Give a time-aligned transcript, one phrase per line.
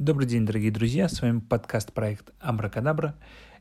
[0.00, 3.16] Добрый день, дорогие друзья, с вами подкаст-проект Амбракадабра.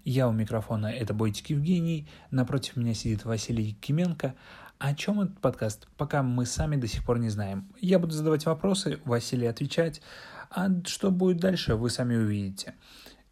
[0.05, 4.35] Я у микрофона, это Бойтик Евгений, напротив меня сидит Василий Кименко.
[4.77, 7.67] О чем этот подкаст, пока мы сами до сих пор не знаем.
[7.81, 10.03] Я буду задавать вопросы, Василий отвечать,
[10.51, 12.75] а что будет дальше, вы сами увидите.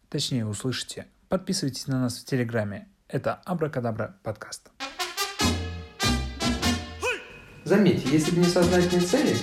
[0.08, 1.06] Точнее, услышите.
[1.28, 2.88] Подписывайтесь на нас в Телеграме.
[3.06, 4.72] Это Абракадабра подкаст.
[7.62, 9.36] Заметьте, если бы не сознательные цели,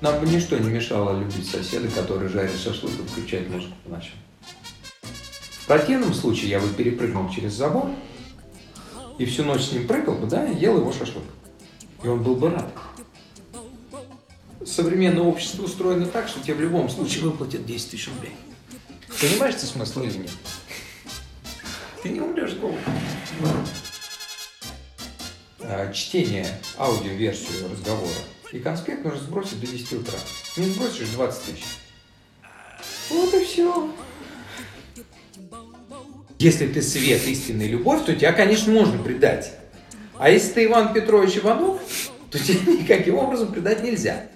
[0.00, 4.14] нам бы ничто не мешало любить соседа, который жарит шашлык и включает музыку по ночам.
[5.62, 7.90] В противном случае я бы перепрыгнул через забор
[9.18, 11.24] и всю ночь с ним прыгал бы, да, и ел его шашлык.
[12.04, 12.70] И он был бы рад.
[14.64, 18.34] Современное общество устроено так, что тебе в любом случае выплатят 10 тысяч рублей.
[19.20, 20.30] Понимаешь ты смысл или нет?
[22.02, 22.78] Ты не умрешь с голоду.
[25.60, 26.46] А, Чтение
[26.78, 28.12] аудиоверсию разговора
[28.52, 30.18] и конспект нужно сбросить до 10 утра.
[30.56, 31.64] Не сбросишь 20 тысяч.
[33.10, 33.90] Вот и все.
[36.38, 39.52] Если ты свет, истинная любовь, то тебя, конечно, можно предать.
[40.18, 41.80] А если ты Иван Петрович Иванов,
[42.30, 44.26] то тебя никаким образом предать нельзя.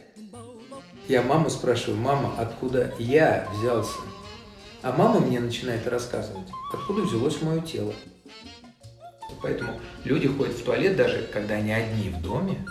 [1.08, 3.98] Я маму спрашиваю, мама, откуда я взялся?
[4.82, 7.92] А мама мне начинает рассказывать, откуда взялось мое тело.
[9.42, 12.64] Поэтому люди ходят в туалет даже, когда они одни в доме,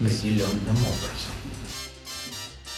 [0.00, 1.32] определенным образом.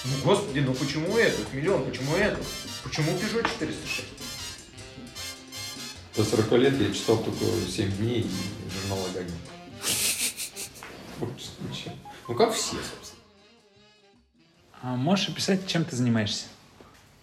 [0.04, 2.44] Ну, господи, ну почему этот миллион, почему этот?
[2.82, 4.04] Почему Peugeot 406?
[6.16, 9.32] До 40 лет я читал только 7 дней и журнал Агаги.
[12.28, 13.20] Ну, как все, собственно.
[14.82, 16.46] А можешь описать, чем ты занимаешься?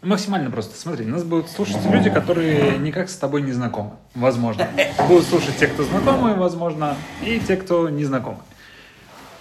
[0.04, 0.78] Максимально просто.
[0.78, 3.98] Смотри, нас будут слушать люди, которые никак с тобой не знакомы.
[4.14, 4.70] Возможно.
[5.08, 8.40] Будут слушать те, кто знакомы, возможно, и те, кто не знакомы.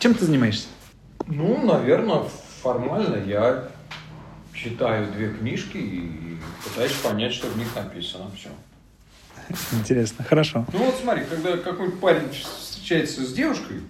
[0.06, 0.68] Чем ты занимаешься?
[1.26, 2.22] Ну, наверное,
[2.62, 3.68] формально я
[4.54, 8.30] читаю две книжки и пытаюсь понять, что в них написано.
[8.36, 8.50] Все.
[9.76, 10.64] Интересно, хорошо.
[10.72, 13.80] Ну вот смотри, когда какой-то парень встречается с девушкой,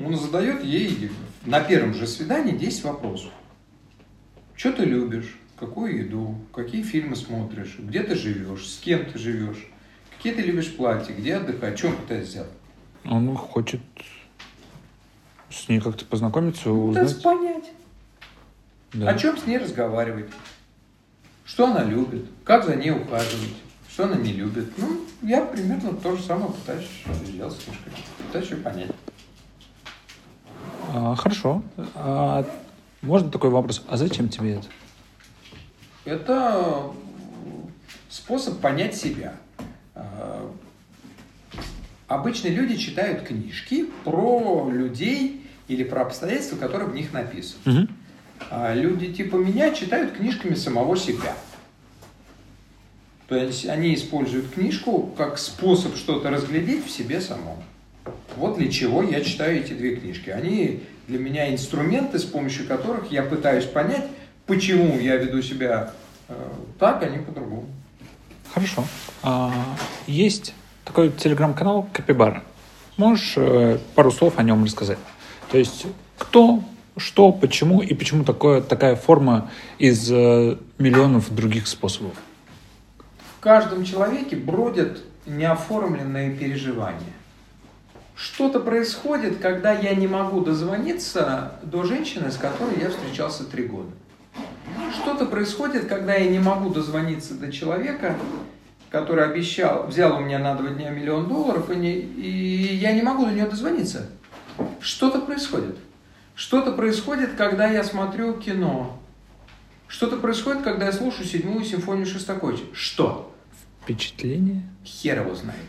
[0.00, 1.10] он задает ей
[1.44, 3.32] на первом же свидании 10 вопросов.
[4.54, 5.36] Что ты любишь?
[5.58, 6.36] Какую еду?
[6.54, 7.74] Какие фильмы смотришь?
[7.80, 8.68] Где ты живешь?
[8.68, 9.66] С кем ты живешь?
[10.16, 11.12] Какие ты любишь платья?
[11.12, 11.76] Где отдыхать?
[11.76, 12.50] Чем пытаешься сделать?
[13.06, 13.80] Он хочет
[15.56, 17.22] с ней как-то познакомиться, Пытается узнать.
[17.22, 17.70] понять.
[18.92, 19.10] Да.
[19.10, 20.30] О чем с ней разговаривать?
[21.44, 22.24] Что она любит?
[22.44, 23.54] Как за ней ухаживать?
[23.88, 24.70] Что она не любит?
[24.78, 26.88] Ну, я примерно то же самое пытаюсь
[27.24, 27.92] сделать с книжкой.
[28.26, 28.90] Пытаюсь ее понять.
[30.92, 31.62] А, хорошо.
[31.94, 32.46] А
[33.02, 33.84] можно такой вопрос?
[33.88, 34.66] А зачем тебе это?
[36.04, 36.90] Это
[38.08, 39.34] способ понять себя.
[39.94, 40.50] А,
[42.08, 47.88] Обычно люди читают книжки про людей или про обстоятельства, которые в них написаны.
[48.50, 51.34] А люди типа меня читают книжками самого себя.
[53.28, 57.56] То есть они используют книжку как способ что-то разглядеть в себе самом.
[58.36, 60.30] Вот для чего я читаю эти две книжки.
[60.30, 64.06] Они для меня инструменты, с помощью которых я пытаюсь понять,
[64.46, 65.92] почему я веду себя
[66.28, 66.34] э,
[66.78, 67.66] так, а не по-другому.
[68.54, 68.84] Хорошо.
[69.22, 69.52] А,
[70.06, 70.54] есть
[70.84, 72.44] такой телеграм-канал Капибара.
[72.96, 74.98] Можешь э, пару слов о нем рассказать?
[75.50, 75.86] То есть
[76.18, 76.62] кто,
[76.96, 82.14] что, почему и почему такое, такая форма из э, миллионов других способов?
[83.36, 87.12] В каждом человеке бродят неоформленные переживания.
[88.16, 93.90] Что-то происходит, когда я не могу дозвониться до женщины, с которой я встречался три года.
[95.02, 98.16] Что-то происходит, когда я не могу дозвониться до человека,
[98.90, 103.02] который обещал, взял у меня на два дня миллион долларов, и, не, и я не
[103.02, 104.08] могу до нее дозвониться.
[104.80, 105.76] Что-то происходит.
[106.34, 108.98] Что-то происходит, когда я смотрю кино.
[109.88, 112.64] Что-то происходит, когда я слушаю седьмую симфонию Шостаковича.
[112.72, 113.34] Что?
[113.82, 114.62] Впечатление?
[114.84, 115.66] Хер его знает.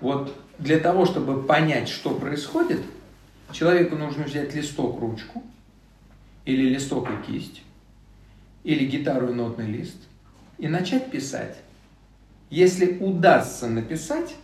[0.00, 2.80] Вот для того, чтобы понять, что происходит,
[3.52, 5.42] человеку нужно взять листок, ручку,
[6.44, 7.62] или листок и кисть,
[8.64, 9.96] или гитару и нотный лист,
[10.58, 11.56] и начать писать.
[12.50, 14.34] Если удастся написать,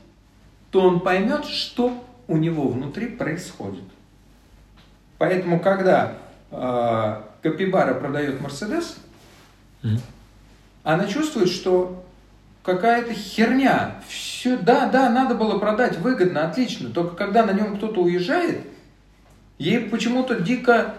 [0.71, 3.82] то он поймет, что у него внутри происходит.
[5.19, 6.12] Поэтому, когда
[6.53, 8.97] э, Капибара продает Мерседес,
[9.82, 10.00] Мгм.
[10.85, 12.05] она чувствует, что
[12.62, 13.97] какая-то херня.
[14.06, 16.91] Все, да, да, надо было продать выгодно, отлично.
[16.91, 18.61] Только когда на нем кто-то уезжает,
[19.59, 20.94] ей почему-то дико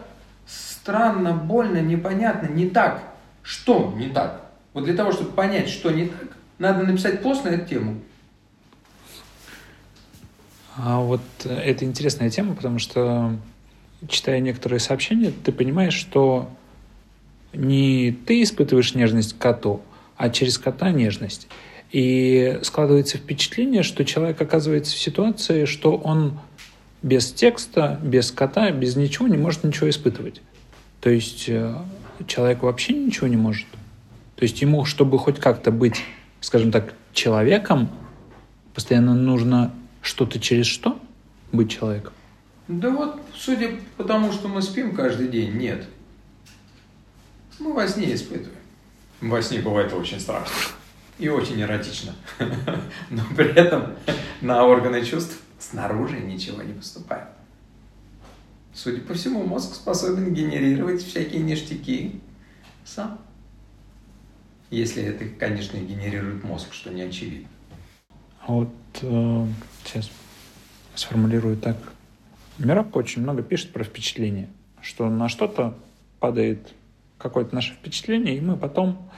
[0.45, 3.01] странно, больно, непонятно, не так.
[3.41, 4.41] Что не так?
[4.73, 6.27] Вот для того, чтобы понять, что не так,
[6.59, 8.01] надо написать пост на эту тему.
[10.77, 13.35] А вот э, это интересная тема, потому что
[14.07, 16.49] читая некоторые сообщения, ты понимаешь, что
[17.53, 19.81] не ты испытываешь нежность к коту,
[20.17, 21.47] а через кота нежность.
[21.91, 26.39] И складывается впечатление, что человек оказывается в ситуации, что он
[27.01, 30.41] без текста, без кота, без ничего не может ничего испытывать.
[31.01, 31.75] То есть э,
[32.27, 33.67] человек вообще ничего не может.
[34.35, 36.01] То есть ему, чтобы хоть как-то быть,
[36.39, 37.89] скажем так, человеком,
[38.73, 40.99] постоянно нужно что-то через что
[41.51, 42.13] быть человеком.
[42.67, 45.85] Да вот, судя по тому, что мы спим каждый день, нет.
[47.59, 48.55] Мы во сне испытываем.
[49.19, 50.55] Во сне бывает очень страшно
[51.21, 52.15] и очень эротично.
[53.09, 53.93] Но при этом
[54.41, 57.27] на органы чувств снаружи ничего не поступает.
[58.73, 62.21] Судя по всему, мозг способен генерировать всякие ништяки
[62.85, 63.19] сам.
[64.71, 67.49] Если это, конечно, генерирует мозг, что не очевидно.
[68.47, 68.69] А вот
[69.01, 69.47] э,
[69.83, 70.09] сейчас
[70.95, 71.77] сформулирую так.
[72.57, 74.49] Мирок очень много пишет про впечатление,
[74.81, 75.75] что на что-то
[76.19, 76.73] падает
[77.17, 79.09] какое-то наше впечатление, и мы потом,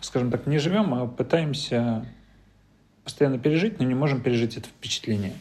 [0.00, 2.06] скажем так, не живем, а пытаемся
[3.04, 5.34] постоянно пережить, но не можем пережить это впечатление.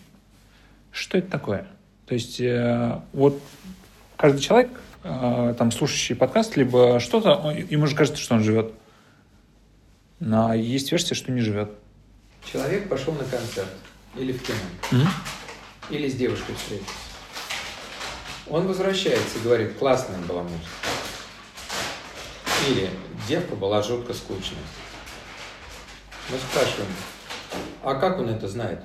[0.92, 1.68] Что это такое?
[2.06, 3.42] То есть э, вот
[4.18, 4.72] каждый человек,
[5.04, 8.74] э, там, слушающий подкаст, либо что-то, ему же кажется, что он живет.
[10.20, 11.72] Но есть версия, что не живет.
[12.44, 13.70] Человек пошел на концерт
[14.16, 14.58] или в кино,
[14.92, 15.08] mm-hmm.
[15.92, 16.92] или с девушкой встретился.
[18.48, 20.66] Он возвращается и говорит, классная была музыка.
[22.68, 22.90] Или
[23.28, 24.60] девка была жутко скучная.
[26.30, 26.92] Мы спрашиваем,
[27.84, 28.82] а как он это знает?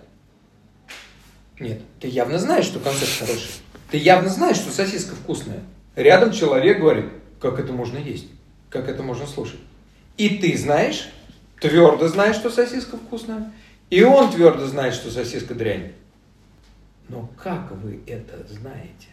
[1.59, 3.53] Нет, ты явно знаешь, что концерт хороший.
[3.91, 5.62] Ты явно знаешь, что сосиска вкусная.
[5.95, 7.06] Рядом человек говорит,
[7.41, 8.27] как это можно есть,
[8.71, 9.61] как это можно слушать.
[10.17, 11.09] И ты знаешь,
[11.61, 13.53] твердо знаешь, что сосиска вкусная,
[13.91, 15.93] и он твердо знает, что сосиска дрянь.
[17.09, 19.09] Но как вы это знаете?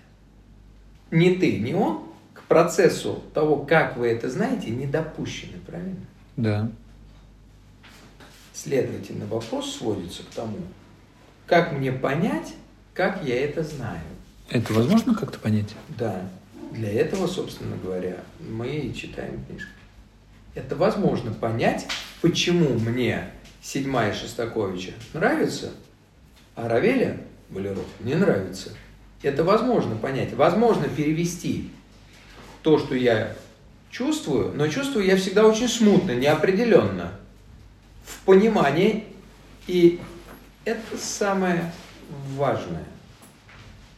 [1.11, 2.03] Ни ты, ни он
[2.33, 6.05] к процессу того, как вы это знаете, не допущены, правильно?
[6.37, 6.71] Да.
[8.53, 10.57] Следовательно, вопрос сводится к тому,
[11.47, 12.53] как мне понять,
[12.93, 14.01] как я это знаю.
[14.49, 15.75] Это возможно как-то понять?
[15.97, 16.29] Да.
[16.71, 19.71] Для этого, собственно говоря, мы и читаем книжки.
[20.55, 21.87] Это возможно понять,
[22.21, 23.31] почему мне
[23.61, 25.71] седьмая Шостаковича нравится,
[26.55, 27.17] а Равеля
[27.49, 28.71] Болеров не нравится.
[29.21, 30.33] Это возможно понять.
[30.33, 31.69] Возможно перевести
[32.63, 33.35] то, что я
[33.89, 37.11] чувствую, но чувствую я всегда очень смутно, неопределенно,
[38.05, 39.03] в понимание
[39.67, 39.99] и
[40.65, 41.71] это самое
[42.35, 42.85] важное.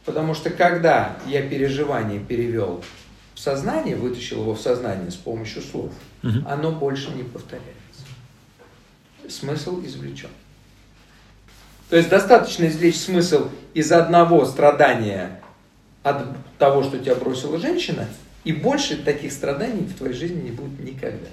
[0.04, 2.82] Потому что когда я переживание перевел
[3.34, 5.92] в сознание, вытащил его в сознание с помощью слов,
[6.22, 6.46] угу.
[6.46, 7.83] оно больше не повторяется.
[9.28, 10.28] Смысл извлечен.
[11.90, 15.40] То есть достаточно извлечь смысл из одного страдания
[16.02, 16.26] от
[16.58, 18.08] того, что тебя бросила женщина,
[18.44, 21.28] и больше таких страданий в твоей жизни не будет никогда.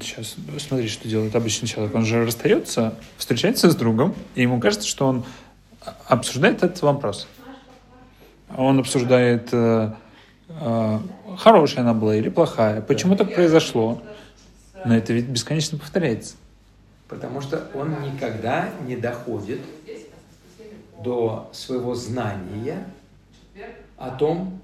[0.00, 1.94] Сейчас, смотри, что делает обычный человек.
[1.94, 5.24] Он же расстается, встречается с другом, и ему кажется, что он
[6.06, 7.28] обсуждает этот вопрос.
[8.56, 9.92] Он обсуждает, э,
[10.48, 10.98] э,
[11.38, 14.02] хорошая она была или плохая, почему так произошло.
[14.84, 16.34] Но это ведь бесконечно повторяется.
[17.08, 19.60] Потому что он никогда не доходит
[21.02, 22.86] до своего знания
[23.96, 24.60] о том,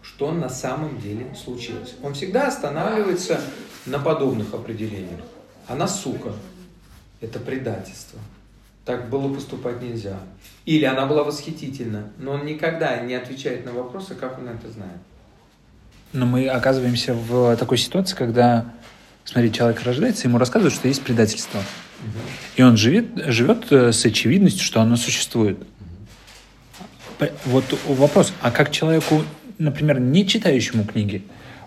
[0.00, 1.94] что на самом деле случилось.
[2.02, 3.40] Он всегда останавливается
[3.86, 5.20] на подобных определениях.
[5.68, 6.32] Она сука.
[7.20, 8.18] Это предательство.
[8.84, 10.18] Так было поступать нельзя.
[10.64, 14.98] Или она была восхитительна, но он никогда не отвечает на вопросы, как он это знает.
[16.12, 18.66] Но мы оказываемся в такой ситуации, когда,
[19.24, 21.60] смотри, человек рождается, ему рассказывают, что есть предательство.
[22.56, 25.58] И он живет, живет э, с очевидностью, что оно существует.
[27.44, 29.22] Вот вопрос, а как человеку,
[29.58, 31.22] например, не читающему книги,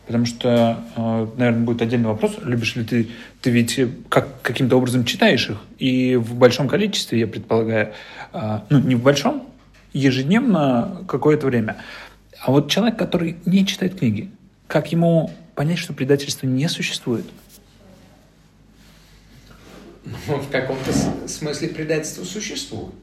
[0.05, 3.07] Потому что, э, наверное, будет отдельный вопрос, любишь ли ты,
[3.41, 7.91] ты ведь как, каким-то образом читаешь их, и в большом количестве, я предполагаю,
[8.31, 9.49] э, ну, не в большом,
[9.93, 11.77] ежедневно какое-то время.
[12.39, 14.29] А вот человек, который не читает книги,
[14.67, 17.25] как ему понять, что предательство не существует?
[20.27, 20.91] В каком-то
[21.27, 22.93] смысле предательство существует.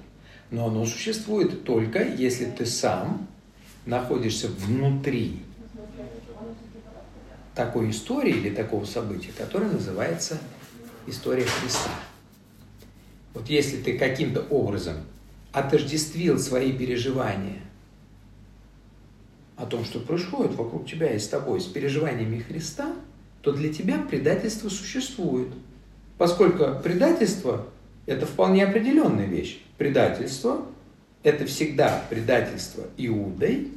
[0.51, 3.27] Но оно существует только, если ты сам
[3.87, 5.41] находишься внутри
[7.55, 10.39] такой истории или такого события, которое называется
[11.07, 11.91] история Христа.
[13.35, 14.99] Вот если ты каким-то образом
[15.53, 17.61] отождествил свои переживания
[19.57, 22.95] о том, что происходит вокруг тебя и с тобой, с переживаниями Христа,
[23.43, 25.49] то для тебя предательство существует.
[26.23, 27.67] Поскольку предательство–
[28.07, 29.61] это вполне определенная вещь.
[29.77, 30.65] Предательство–
[31.25, 33.73] это всегда предательство Иудой,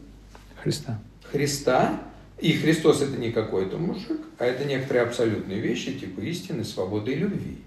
[0.61, 0.99] Христа.
[1.23, 1.99] Христа
[2.39, 7.15] И Христос это не какой-то мужик, а это некоторые абсолютные вещи, типа истины, свободы и
[7.15, 7.57] любви.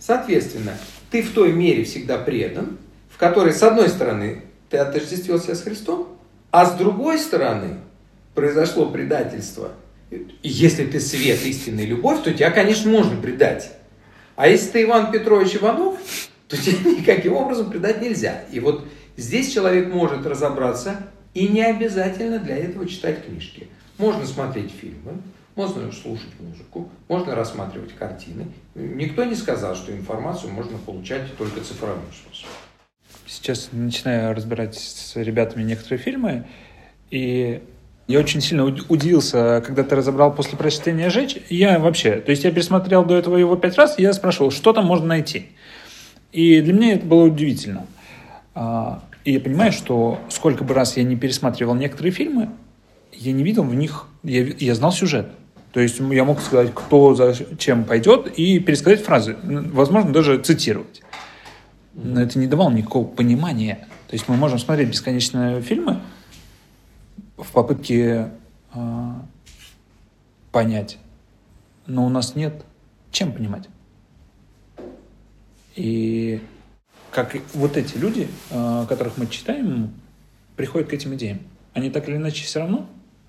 [0.00, 0.76] Соответственно,
[1.12, 5.62] ты в той мере всегда предан, в которой, с одной стороны, ты отождествил себя с
[5.62, 6.08] Христом,
[6.50, 7.76] а с другой стороны,
[8.34, 9.70] произошло предательство.
[10.10, 13.70] И если ты свет, истинная любовь, то тебя, конечно, можно предать.
[14.36, 15.98] А если ты Иван Петрович Иванов,
[16.48, 18.44] то тебя никаким образом предать нельзя.
[18.52, 18.86] И вот
[19.16, 20.96] здесь человек может разобраться,
[21.34, 23.68] и не обязательно для этого читать книжки.
[23.98, 25.18] Можно смотреть фильмы,
[25.56, 28.46] можно слушать музыку, можно рассматривать картины.
[28.74, 32.50] Никто не сказал, что информацию можно получать только цифровым способом.
[33.26, 36.46] Сейчас начинаю разбирать с ребятами некоторые фильмы,
[37.10, 37.62] и
[38.06, 41.38] я очень сильно удивился, когда ты разобрал после прочтения «Жечь».
[41.48, 44.72] Я вообще, то есть я пересмотрел до этого его пять раз, и я спрашивал, что
[44.74, 45.46] там можно найти.
[46.32, 47.86] И для меня это было удивительно.
[48.54, 52.50] А, и я понимаю, что сколько бы раз я не пересматривал некоторые фильмы,
[53.12, 55.28] я не видел в них, я, я знал сюжет.
[55.72, 61.02] То есть я мог сказать, кто за чем пойдет, и пересказать фразы, возможно, даже цитировать.
[61.94, 63.86] Но это не давало никакого понимания.
[64.08, 66.00] То есть мы можем смотреть бесконечные фильмы
[67.46, 68.30] в попытке
[68.74, 69.12] э,
[70.52, 70.98] понять,
[71.86, 72.64] но у нас нет
[73.10, 73.68] чем понимать.
[75.76, 76.40] И
[77.10, 79.94] как вот эти люди, э, которых мы читаем,
[80.56, 81.40] приходят к этим идеям.
[81.72, 82.88] Они так или иначе все равно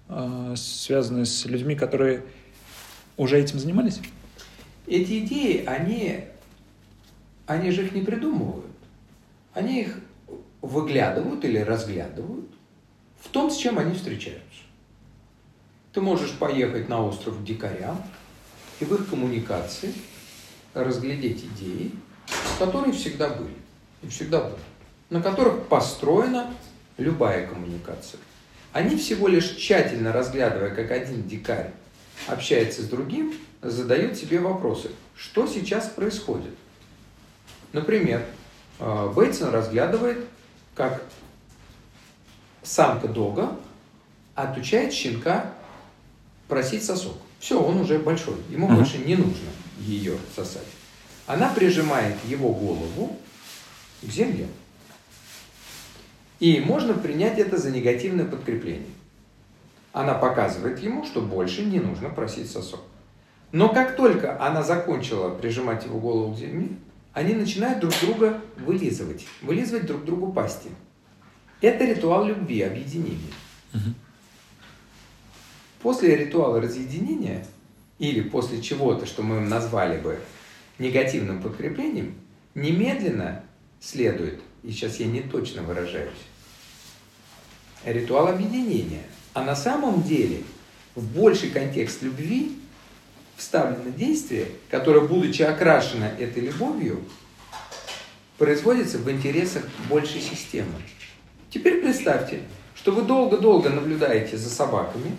[0.09, 2.23] э, связаны с людьми, которые
[3.17, 3.99] уже этим занимались?
[4.87, 6.25] Эти идеи, они,
[7.45, 8.65] они же их не придумывают.
[9.53, 9.99] Они их
[10.61, 12.49] выглядывают или разглядывают
[13.25, 14.61] в том, с чем они встречаются.
[15.93, 18.01] Ты можешь поехать на остров дикарям
[18.79, 19.93] и в их коммуникации
[20.73, 21.91] разглядеть идеи,
[22.59, 23.55] которые всегда были
[24.01, 24.59] и всегда будут,
[25.09, 26.53] на которых построена
[26.97, 28.19] любая коммуникация.
[28.73, 31.71] Они всего лишь тщательно разглядывая, как один дикарь
[32.27, 34.91] общается с другим, задают себе вопросы.
[35.15, 36.53] Что сейчас происходит?
[37.71, 38.23] Например,
[38.79, 40.25] э, Бейтсон разглядывает,
[40.75, 41.01] как
[42.65, 43.57] самка дога
[44.33, 45.53] отучает щенка
[46.47, 47.15] просить сосок.
[47.39, 48.75] Все, он уже большой, ему uh-huh.
[48.75, 50.65] больше не нужно ее сосать.
[51.27, 53.17] Она прижимает его голову
[54.01, 54.47] к земле.
[56.39, 58.89] И можно принять это за негативное подкрепление.
[59.93, 62.81] Она показывает ему, что больше не нужно просить сосок.
[63.51, 66.69] Но как только она закончила прижимать его голову к земле,
[67.13, 70.69] они начинают друг друга вылизывать, вылизывать друг другу пасти.
[71.61, 73.33] Это ритуал любви, объединения.
[73.73, 73.93] Угу.
[75.81, 77.45] После ритуала разъединения
[77.99, 80.19] или после чего-то, что мы назвали бы
[80.79, 82.15] негативным подкреплением,
[82.53, 83.43] немедленно
[83.79, 86.11] следует, и сейчас я не точно выражаюсь,
[87.85, 89.03] ритуал объединения.
[89.33, 90.43] А на самом деле
[90.95, 92.57] в больший контекст любви
[93.35, 97.03] вставлено действие, которое, будучи окрашено этой любовью,
[98.37, 100.73] производится в интересах большей системы.
[101.55, 102.41] Теперь представьте,
[102.75, 105.15] что вы долго-долго наблюдаете за собаками,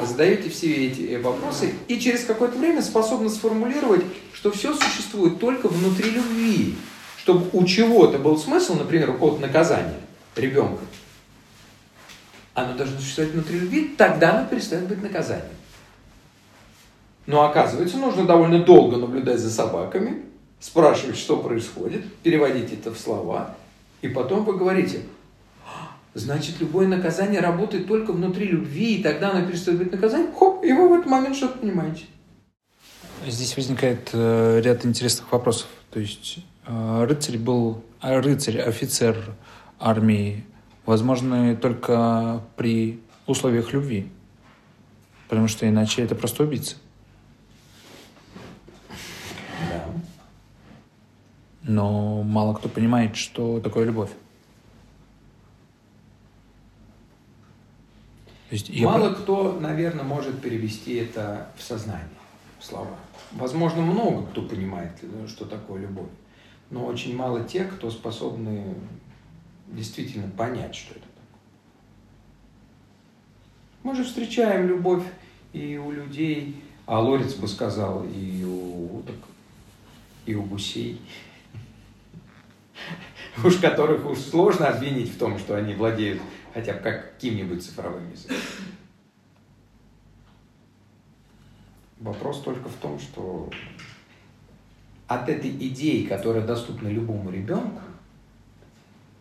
[0.00, 6.08] задаете все эти вопросы и через какое-то время способны сформулировать, что все существует только внутри
[6.08, 6.76] любви,
[7.18, 10.00] чтобы у чего-то был смысл, например, у кого-то наказания
[10.36, 10.80] ребенка,
[12.54, 15.52] оно должно существовать внутри любви, тогда оно перестает быть наказанием.
[17.26, 20.24] Но оказывается, нужно довольно долго наблюдать за собаками,
[20.60, 23.54] спрашивать, что происходит, переводить это в слова,
[24.00, 25.02] и потом вы говорите,
[26.14, 30.72] значит, любое наказание работает только внутри любви, и тогда оно перестает быть наказанием, хоп, и
[30.72, 32.04] вы в этот момент что-то понимаете.
[33.26, 35.68] Здесь возникает э, ряд интересных вопросов.
[35.90, 39.16] То есть э, рыцарь был, а рыцарь, офицер
[39.78, 40.44] армии,
[40.86, 44.10] возможны только при условиях любви.
[45.28, 46.76] Потому что иначе это просто убийца.
[49.70, 49.86] Да.
[51.62, 54.10] Но мало кто понимает, что такое любовь.
[58.54, 59.14] Есть мало я...
[59.14, 62.08] кто, наверное, может перевести это в сознание,
[62.58, 62.96] в слова.
[63.32, 64.92] Возможно, много кто понимает,
[65.26, 66.10] что такое любовь.
[66.70, 68.74] Но очень мало тех, кто способны
[69.66, 71.10] действительно понять, что это такое.
[73.82, 75.02] Мы же встречаем любовь
[75.52, 79.16] и у людей, а Лорец бы сказал, и у уток,
[80.26, 81.00] и у гусей,
[83.44, 86.20] уж которых уж сложно обвинить в том, что они владеют
[86.54, 88.36] хотя бы каким-нибудь цифровым языком.
[91.98, 93.50] Вопрос только в том, что
[95.08, 97.80] от этой идеи, которая доступна любому ребенку,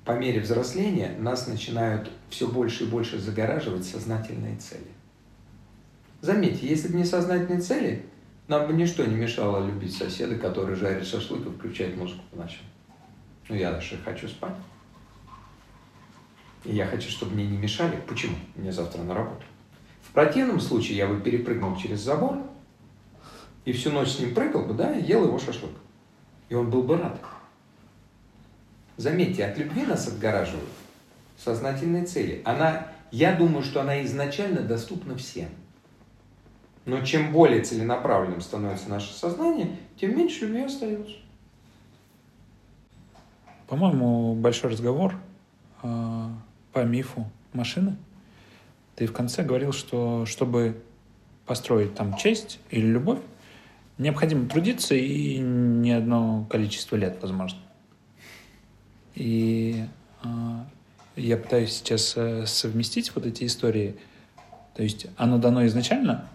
[0.06, 4.92] по мере взросления нас начинают все больше и больше загораживать сознательные цели.
[6.22, 8.06] Заметьте, если бы не сознательные цели,
[8.48, 12.63] нам бы ничто не мешало любить соседа, который жарит шашлык и включает музыку по ночам.
[13.50, 14.56] Ну, я же хочу спать.
[16.65, 18.00] И я хочу, чтобы мне не мешали.
[18.08, 18.36] Почему?
[18.55, 19.43] Мне завтра на работу.
[20.01, 22.38] В противном случае я бы перепрыгнул через забор
[23.65, 25.72] и всю ночь с ним прыгал бы, да, и ел его шашлык.
[26.50, 27.20] И он был бы рад.
[28.98, 30.70] Заметьте, от любви нас отгораживают
[31.38, 32.41] сознательные цели.
[32.46, 35.50] Она, я думаю, что она изначально доступна всем.
[36.86, 41.15] Но чем более целенаправленным становится наше сознание, тем меньше любви остается.
[43.67, 45.15] По-моему, большой разговор
[45.82, 46.27] э,
[46.74, 47.96] по мифу машины.
[48.96, 50.82] Ты в конце говорил, что чтобы
[51.46, 53.20] построить там честь или любовь,
[53.98, 57.60] необходимо трудиться и не одно количество лет, возможно.
[59.15, 59.86] И
[60.24, 60.27] э,
[61.15, 63.96] я пытаюсь сейчас э, совместить вот эти истории.
[64.75, 66.27] То есть оно дано изначально,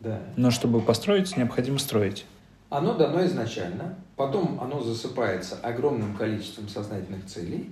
[0.00, 0.20] Да.
[0.36, 2.24] но чтобы построить, необходимо строить.
[2.70, 7.70] Оно дано изначально, потом оно засыпается огромным количеством сознательных целей,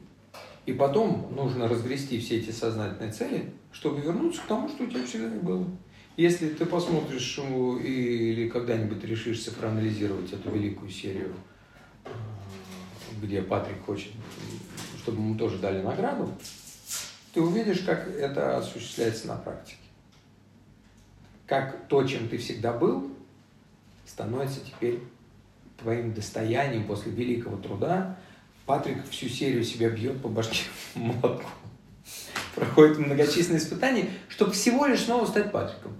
[0.71, 5.05] и потом нужно разгрести все эти сознательные цели, чтобы вернуться к тому, что у тебя
[5.05, 5.67] всегда было.
[6.17, 11.35] Если ты посмотришь э, или когда-нибудь решишься проанализировать эту великую серию,
[12.05, 12.11] э,
[13.21, 14.13] где Патрик хочет,
[15.03, 16.33] чтобы ему тоже дали награду,
[17.35, 19.77] ты увидишь, как это осуществляется на практике.
[21.49, 23.11] Как то, чем ты всегда был,
[24.07, 25.01] становится теперь
[25.79, 28.17] твоим достоянием после великого труда.
[28.71, 30.61] Патрик всю серию себя бьет по башке
[30.95, 31.51] молотком.
[32.55, 35.97] Проходит многочисленные испытания, чтобы всего лишь снова стать Патриком.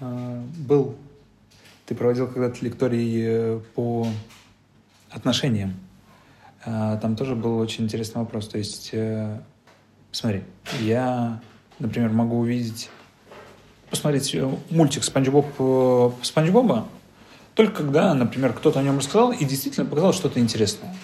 [0.00, 0.96] А, Был,
[1.86, 4.08] ты проводил когда-то лекторий э, по
[5.10, 5.76] отношениям.
[6.64, 8.48] А, Там тоже был очень интересный вопрос.
[8.48, 9.40] То есть, э,
[10.10, 10.42] смотри,
[10.80, 11.40] я,
[11.78, 12.90] например, могу увидеть,
[13.90, 15.46] посмотреть э, мультик Спанч Боб
[16.24, 16.88] Спанч Боба,
[17.58, 20.94] только когда, например, кто-то о нем рассказал и действительно показал что-то интересное.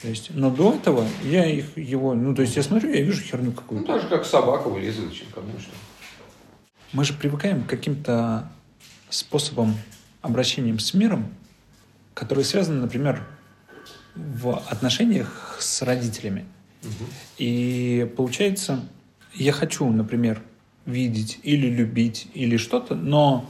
[0.00, 3.22] То есть, но до этого я их, его, ну, то есть я смотрю, я вижу
[3.22, 3.86] херню Ну, какую-то.
[3.86, 5.70] так же, как собака вылезает чем ну и что.
[6.92, 8.50] Мы же привыкаем к каким-то
[9.08, 9.76] способам
[10.20, 11.32] обращения с миром,
[12.12, 13.24] которые связаны, например,
[14.16, 16.44] в отношениях с родителями.
[17.38, 18.84] И получается,
[19.32, 20.42] я хочу, например,
[20.86, 23.48] видеть или любить или что-то, но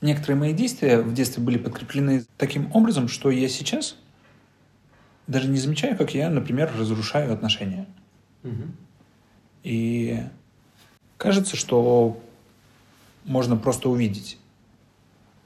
[0.00, 3.96] некоторые мои действия в детстве были подкреплены таким образом, что я сейчас
[5.26, 7.86] даже не замечаю, как я, например, разрушаю отношения.
[9.62, 10.22] И
[11.16, 12.20] кажется, что
[13.24, 14.38] можно просто увидеть.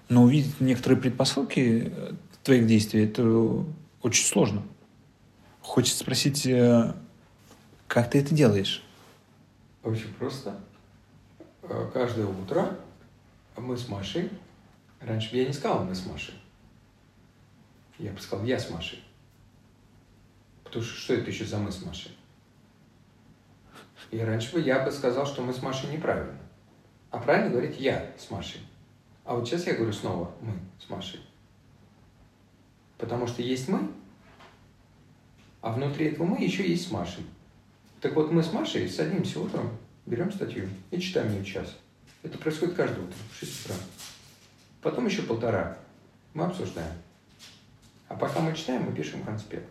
[0.09, 2.13] Но увидеть некоторые предпосылки э,
[2.45, 3.65] твоих действий это
[4.03, 4.63] очень сложно.
[5.63, 6.93] Хочется спросить, э,
[7.89, 8.85] как ты это делаешь?
[9.83, 10.55] Очень просто.
[11.63, 12.77] Э, Каждое утро
[13.57, 14.31] мы с Машей,
[15.07, 16.35] раньше бы я не сказал мы с Машей,
[17.99, 19.03] я бы сказал я с Машей.
[20.65, 22.13] Потому что что это еще за мы с Машей?
[24.11, 26.39] И раньше бы я бы сказал, что мы с Машей неправильно.
[27.11, 28.61] А правильно говорить я с Машей.
[29.25, 30.53] А вот сейчас я говорю снова мы
[30.85, 31.21] с Машей.
[32.99, 33.91] Потому что есть мы,
[35.61, 37.25] а внутри этого мы еще есть с Машей.
[38.01, 41.79] Так вот, мы с Машей садимся утром, берем статью и читаем ее час.
[42.23, 43.77] Это происходит каждое утро, в 6 утра.
[44.83, 45.79] Потом еще полтора.
[46.35, 46.93] Мы обсуждаем.
[48.09, 49.69] А пока мы читаем, мы пишем конспект.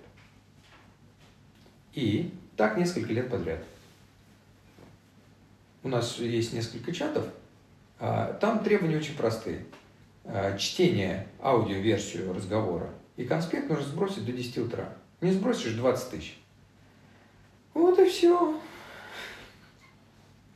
[1.94, 3.64] И так несколько лет подряд.
[5.84, 7.26] У нас есть несколько чатов.
[8.00, 9.66] а, Там требования очень простые.
[10.24, 14.94] А, Чтение, аудиоверсию разговора и конспект нужно сбросить до 10 утра.
[15.20, 16.38] Не сбросишь 20 тысяч.
[17.74, 18.60] Вот и все.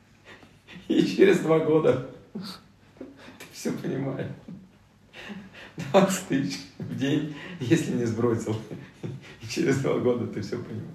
[0.88, 2.10] И через два года
[3.56, 4.30] все понимаешь.
[5.92, 8.56] 20 тысяч в день, если не сбросил.
[9.42, 10.90] И через два года ты все понимаешь.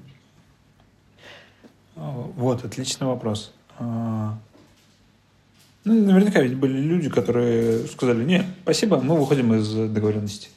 [1.96, 3.54] А, Вот, отличный вопрос.
[3.80, 4.38] А,
[5.84, 10.50] Ну, наверняка ведь были люди, которые сказали, нет, спасибо, мы выходим из договоренности.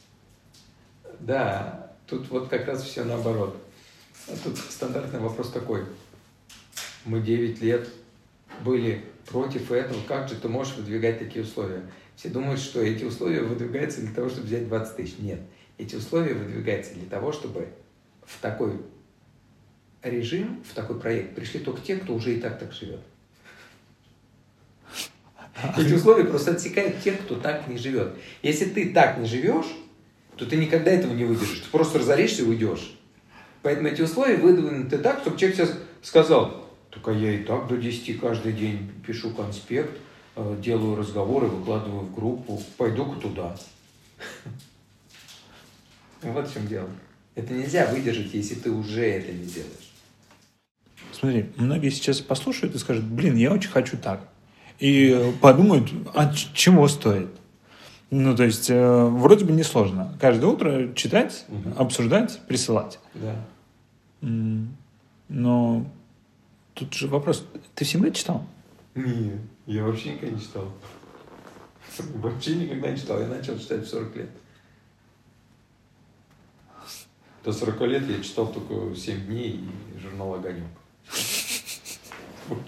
[1.20, 3.56] Да, тут вот как раз все наоборот.
[4.42, 5.84] Тут стандартный вопрос такой.
[7.06, 7.88] Мы 9 лет
[8.62, 9.98] были против этого.
[10.06, 11.82] Как же ты можешь выдвигать такие условия?
[12.16, 15.18] Все думают, что эти условия выдвигаются для того, чтобы взять 20 тысяч.
[15.18, 15.40] Нет.
[15.78, 17.68] Эти условия выдвигаются для того, чтобы
[18.24, 18.80] в такой
[20.02, 23.00] режим, в такой проект пришли только те, кто уже и так так живет.
[25.76, 28.14] Эти условия просто отсекают тех, кто так не живет.
[28.42, 29.66] Если ты так не живешь,
[30.36, 31.60] то ты никогда этого не выдержишь.
[31.60, 32.98] Ты просто разоришься и уйдешь.
[33.62, 36.63] Поэтому эти условия выдвинуты так, чтобы человек сейчас сказал,
[36.94, 39.98] только я и так до 10 каждый день пишу конспект,
[40.36, 43.56] э, делаю разговоры, выкладываю в группу, пойду-ка туда.
[46.22, 46.88] Вот в чем дело.
[47.34, 49.92] Это нельзя выдержать, если ты уже это не делаешь.
[51.12, 54.26] Смотри, многие сейчас послушают и скажут, блин, я очень хочу так.
[54.78, 57.28] И подумают, а чего стоит?
[58.10, 60.16] Ну, то есть, э, вроде бы несложно.
[60.18, 61.74] Каждое утро читать, Мгм.
[61.76, 62.98] обсуждать, присылать.
[63.12, 63.36] Да.
[65.28, 65.86] Но
[66.74, 68.46] тут же вопрос, ты всегда читал?
[68.94, 70.72] Нет, я вообще никогда не читал.
[72.14, 73.20] Вообще никогда не читал.
[73.20, 74.30] Я начал читать в 40 лет.
[77.44, 79.60] До 40 лет я читал только 7 дней
[79.94, 80.64] и журнал «Огонек».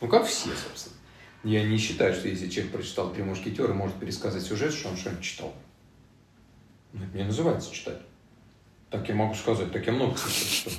[0.00, 0.94] Ну, как все, собственно.
[1.42, 5.24] Я не считаю, что если человек прочитал «Три мушкетера», может пересказать сюжет, что он что-нибудь
[5.24, 5.52] читал.
[6.92, 8.00] Ну, это не называется читать.
[8.90, 10.72] Так я могу сказать, так я много прочитал.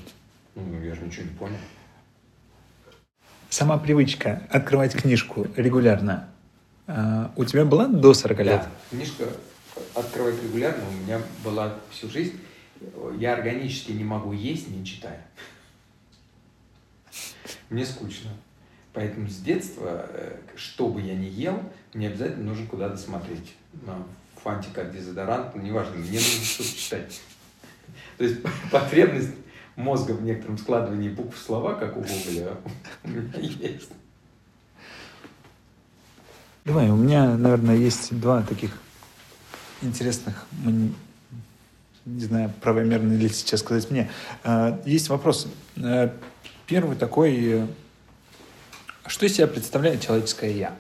[0.56, 1.58] Ну, я же ничего не понял.
[3.60, 6.30] Сама привычка открывать книжку регулярно
[6.88, 8.48] а, у тебя была до 40 лет?
[8.48, 9.26] Да, книжка
[9.94, 12.40] открывать регулярно у меня была всю жизнь.
[13.18, 15.26] Я органически не могу есть, не читая.
[17.70, 18.30] Мне скучно.
[18.94, 21.62] Поэтому с детства, э, что бы я ни ел,
[21.94, 23.56] мне обязательно нужно куда-то смотреть.
[23.86, 23.98] На
[24.42, 24.94] фантик от
[25.54, 27.22] ну, неважно, мне нужно что-то читать.
[28.18, 28.38] То есть
[28.72, 29.36] потребность
[29.80, 32.58] мозга в некотором складывании букв в слова, как у Гоголя,
[33.04, 33.90] у меня есть.
[36.66, 38.80] Давай, у меня, наверное, есть два таких
[39.82, 40.46] интересных,
[42.06, 44.10] не знаю, правомерно ли сейчас сказать мне.
[44.44, 45.48] А, Есть вопрос.
[45.78, 46.10] Э,
[46.66, 47.68] Первый такой,
[49.08, 50.78] что из себя представляет человеческое «я»?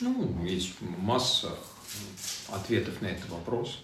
[0.00, 1.48] Ну, есть масса
[2.48, 3.82] ответов на этот вопрос.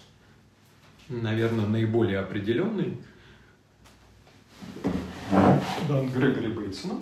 [1.09, 2.97] Наверное, наиболее определенный
[5.87, 7.01] Дан Грегори Бейтсона.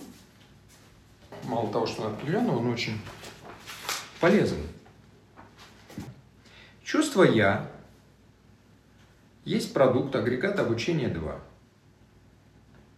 [1.46, 3.00] Мало того, что он определенный, он очень
[4.20, 4.58] полезен.
[6.84, 7.70] Чувство «я»
[9.46, 11.40] есть продукт агрегата обучения 2.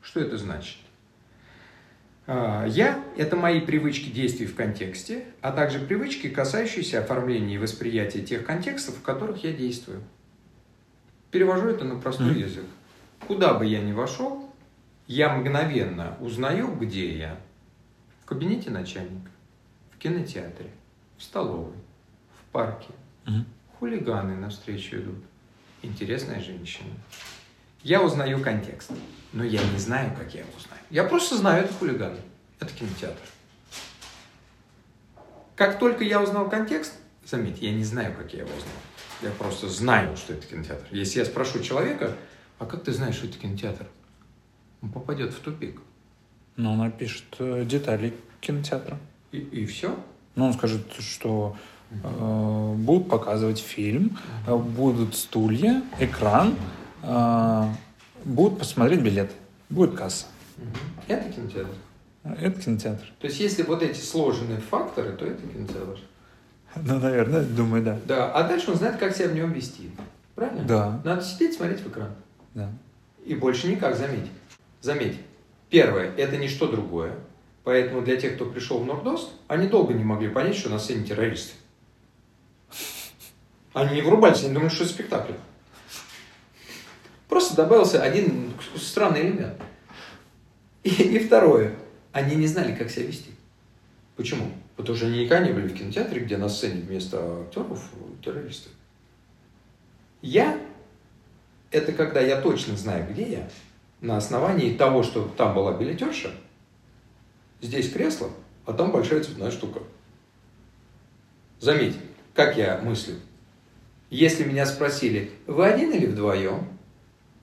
[0.01, 0.77] Что это значит?
[2.27, 8.21] А, Я– это мои привычки действий в контексте, а также привычки, касающиеся оформления и восприятия
[8.21, 10.01] тех контекстов, в которых я действую.
[11.31, 12.65] Перевожу это на простой язык.
[13.27, 14.44] Куда бы я ни вошел,
[15.07, 17.39] я мгновенно узнаю, где я.
[18.21, 19.29] В кабинете начальника,
[19.91, 20.71] в кинотеатре,
[21.17, 21.75] в столовой,
[22.39, 22.89] в парке.
[23.25, 23.45] Мгм.
[23.79, 25.23] Хулиганы навстречу идут.
[25.83, 26.89] Интересная женщина.
[27.83, 28.91] Я узнаю контекст,
[29.31, 30.81] но я не знаю, как я его узнаю.
[30.89, 32.17] Я просто знаю, это хулиганы.
[32.59, 33.21] Это кинотеатр.
[35.55, 38.73] Как только я узнал контекст, заметьте, я не знаю, как я его узнал.
[39.21, 40.85] Я просто знаю, что это кинотеатр.
[40.91, 42.15] Если я спрошу человека,
[42.57, 43.85] а как ты знаешь, что это кинотеатр?
[44.85, 45.81] Он попадет в тупик.
[46.57, 48.97] Ну, он напишет э, детали кинотеатра.
[49.31, 49.95] И, и все.
[50.35, 51.55] Ну, он скажет, что
[51.91, 56.55] э, будут показывать фильм, э, будут стулья, экран,
[57.01, 57.63] э,
[58.23, 59.31] будут посмотреть билет,
[59.69, 60.27] будет касса.
[61.07, 61.75] Это кинотеатр.
[62.23, 63.05] Это кинотеатр.
[63.19, 65.99] То есть, если вот эти сложенные факторы, то это кинотеатр.
[66.75, 67.99] Ну, наверное, думаю, да.
[68.05, 69.89] Да, а дальше он знает, как себя в нем вести.
[70.35, 70.63] Правильно?
[70.63, 71.01] Да.
[71.03, 72.11] Надо сидеть, смотреть в экран.
[72.53, 72.69] Да.
[73.25, 74.29] И больше никак, заметь.
[74.85, 75.17] Заметь.
[75.71, 77.15] Первое, это не что другое.
[77.63, 81.03] Поэтому для тех, кто пришел в Нордост, они долго не могли понять, что на сцене
[81.03, 81.55] террористы.
[83.73, 85.33] Они не врубались, они думали, что это спектакль.
[87.27, 89.59] Просто добавился один странный элемент.
[90.83, 91.75] И, и второе,
[92.11, 93.31] они не знали, как себя вести.
[94.15, 94.51] Почему?
[94.75, 97.83] Потому что они никогда не были в кинотеатре, где на сцене вместо актеров
[98.23, 98.69] террористы.
[100.21, 100.59] Я–
[101.71, 103.49] это когда я точно знаю, где я,
[104.01, 106.31] на основании того, что там была билетерша,
[107.61, 108.29] здесь кресло,
[108.65, 109.81] а там большая цветная штука.
[111.59, 111.95] Заметь,
[112.33, 113.15] как я мыслю.
[114.09, 116.67] Если меня спросили, вы один или вдвоем,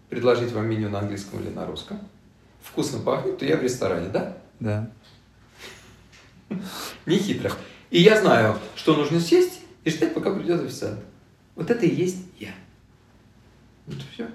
[0.08, 1.98] предложить вам меню на английском или на русском,
[2.62, 4.36] вкусно пахнет, то я в ресторане, да?
[4.60, 4.90] Да.
[7.06, 7.50] Не хитро.
[7.90, 11.00] И я знаю, что нужно сесть и ждать, пока придет официант.
[11.56, 12.54] Вот это и есть я.
[13.86, 14.28] Вот и все.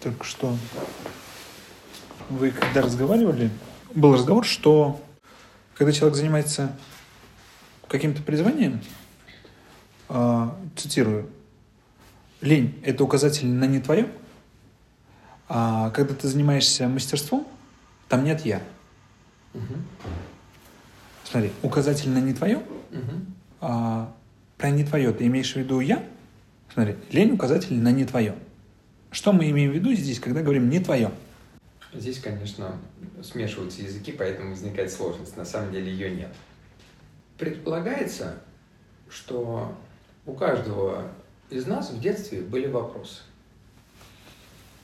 [0.00, 0.56] Только что
[2.28, 3.50] вы когда разговаривали,
[3.94, 5.00] был разговор, что
[5.74, 6.72] когда человек занимается
[7.88, 8.80] каким-то призванием,
[10.08, 11.28] а, цитирую,
[12.40, 14.08] лень– это указатель на не твое,
[15.48, 17.46] а когда ты занимаешься мастерством,
[18.08, 18.62] там нет «я».
[21.24, 22.62] Смотри, указатель на не твое,
[23.60, 24.12] а,
[24.58, 26.04] про не твое ты имеешь в виду «я»?
[26.72, 28.34] Смотри, лень– указатель на не твое.
[29.16, 31.10] Что мы имеем в виду здесь, когда говорим «не твое»?
[31.94, 32.78] Здесь, конечно,
[33.22, 35.38] смешиваются языки, поэтому возникает сложность.
[35.38, 36.34] На самом деле ее нет.
[37.38, 38.42] Предполагается,
[39.08, 39.74] что
[40.26, 41.10] у каждого
[41.48, 43.22] из нас в детстве были вопросы.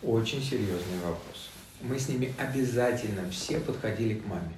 [0.03, 1.51] Очень серьезные вопросы.
[1.83, 4.55] Мы с ними обязательно все подходили к маме.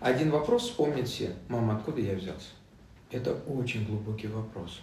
[0.00, 1.34] Один вопрос вспомнят все.
[1.48, 2.50] Мама, откуда я взялся?
[3.10, 4.82] Это очень глубокий вопрос.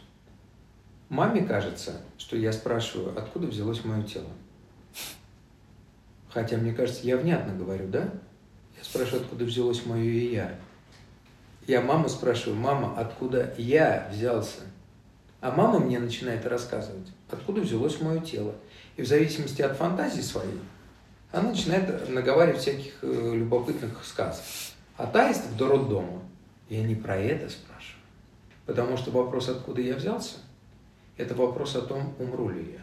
[1.09, 4.29] Маме кажется, что я спрашиваю, откуда взялось мое тело.
[6.29, 8.11] Хотя, мне кажется, я внятно говорю, да?
[8.77, 10.55] Я спрашиваю, откуда взялось мое и я.
[11.65, 14.61] Я маму спрашиваю, мама, откуда я взялся?
[15.41, 18.53] А мама мне начинает рассказывать, откуда взялось мое тело.
[18.95, 20.59] И в зависимости от фантазии своей,
[21.31, 24.43] она начинает наговаривать всяких э, любопытных сказок.
[24.97, 26.21] От аистов до роддома.
[26.69, 28.03] Я не про это спрашиваю.
[28.65, 30.37] Потому что вопрос, откуда я взялся,
[31.19, 32.79] это вопрос о том, умру ли я.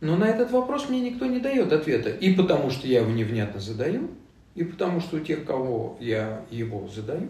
[0.00, 2.08] Но на этот вопрос мне никто не дает ответа.
[2.08, 4.12] И потому что я его невнятно задаю,
[4.54, 7.28] и потому что у тех, кого я его задаю,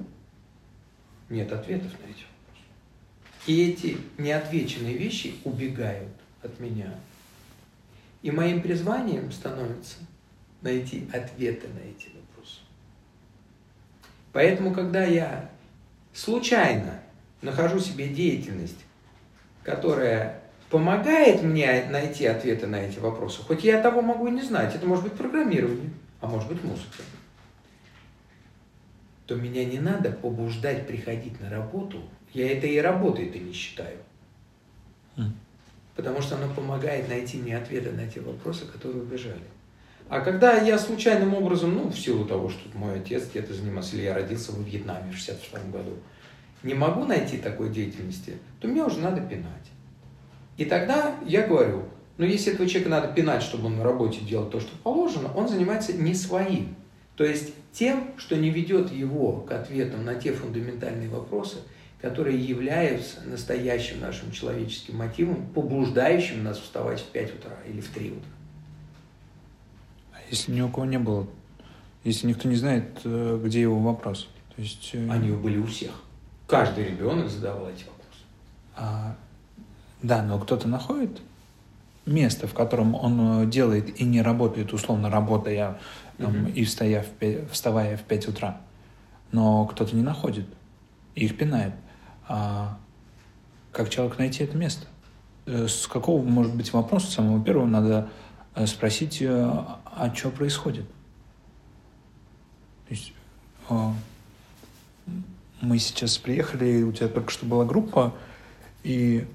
[1.30, 3.46] нет ответов на эти вопросы.
[3.46, 6.12] И эти неотвеченные вещи убегают
[6.42, 6.94] от меня.
[8.20, 9.96] И моим призванием становится
[10.60, 12.60] найти ответы на эти вопросы.
[14.34, 15.50] Поэтому, когда я
[16.12, 17.00] случайно
[17.40, 18.84] нахожу себе деятельность,
[19.68, 24.74] которая помогает мне найти ответы на эти вопросы, хоть я того могу и не знать,
[24.74, 25.90] это может быть программирование,
[26.22, 27.02] а может быть музыка,
[29.26, 32.00] то меня не надо побуждать приходить на работу.
[32.32, 33.98] Я это и работой-то не считаю.
[35.96, 39.44] Потому что оно помогает найти мне ответы на те вопросы, которые убежали.
[40.08, 44.04] А когда я случайным образом, ну, в силу того, что мой отец где-то занимался, или
[44.04, 45.96] я родился во Вьетнаме в 62 году,
[46.62, 49.70] не могу найти такой деятельности, то мне уже надо пинать.
[50.56, 51.84] И тогда я говорю,
[52.16, 55.48] ну если этого человека надо пинать, чтобы он на работе делал то, что положено, он
[55.48, 56.74] занимается не своим.
[57.16, 61.58] То есть тем, что не ведет его к ответам на те фундаментальные вопросы,
[62.00, 68.10] которые являются настоящим нашим человеческим мотивом, побуждающим нас вставать в 5 утра или в 3
[68.10, 68.30] утра.
[70.12, 71.26] А если ни у кого не было,
[72.04, 74.28] если никто не знает, э, где его вопрос?
[74.54, 74.90] То есть...
[74.92, 75.90] Э, Они были у всех.
[76.48, 78.24] Каждый ребенок задавал эти вопросы.
[78.74, 79.14] А
[80.02, 81.20] да, но кто-то находит
[82.06, 85.78] место, в котором он э, делает и не работает, условно работая
[86.16, 86.52] там, mm-hmm.
[86.52, 88.60] и встая в 5, вставая в 5 утра.
[89.30, 90.46] Но кто-то не находит,
[91.14, 91.74] и их пинает.
[92.26, 92.78] А
[93.72, 94.86] как человек найти это место?
[95.44, 98.08] Э, с какого, может быть, вопроса самого первого надо
[98.54, 100.86] э, спросить, а что происходит?
[102.88, 103.12] То есть
[105.60, 108.14] мы сейчас приехали, у тебя только что была группа,
[108.84, 109.26] и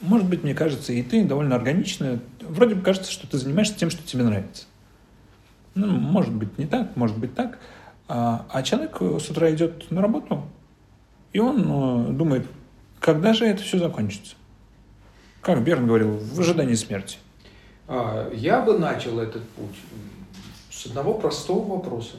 [0.00, 3.90] может быть, мне кажется, и ты довольно органично, вроде бы кажется, что ты занимаешься тем,
[3.90, 4.64] что тебе нравится.
[5.74, 7.58] Ну, может быть, не так, может быть, так.
[8.06, 10.44] А, а человек с утра идет на работу,
[11.32, 12.46] и он э, думает,
[13.00, 14.36] когда же это все закончится?
[15.40, 17.18] Как Берн говорил, в ожидании смерти.
[17.88, 19.76] А, я бы начал этот путь
[20.70, 22.16] с одного простого вопроса.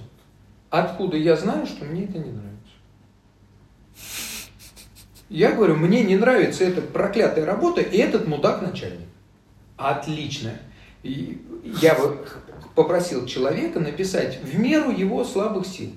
[0.69, 2.54] Откуда я знаю, что мне это не нравится?
[5.29, 9.07] Я говорю, мне не нравится эта проклятая работа и этот мудак начальник.
[9.77, 10.51] Отлично.
[11.03, 11.41] И
[11.81, 11.97] я
[12.75, 15.91] попросил человека написать в меру его слабых сил.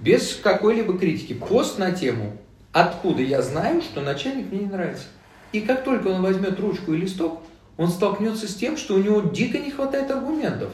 [0.00, 1.32] Без какой-либо критики.
[1.32, 2.36] Пост на тему,
[2.72, 5.06] откуда я знаю, что начальник мне не нравится.
[5.52, 7.40] И как только он возьмет ручку и листок,
[7.76, 10.72] он столкнется с тем, что у него дико не хватает аргументов.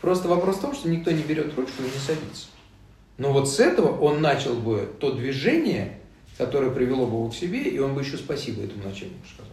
[0.00, 2.46] Просто вопрос в том, что никто не берет ручку и не садится.
[3.18, 5.98] Но вот с этого он начал бы то движение,
[6.38, 9.52] которое привело бы его к себе, и он бы еще спасибо этому начальнику сказал.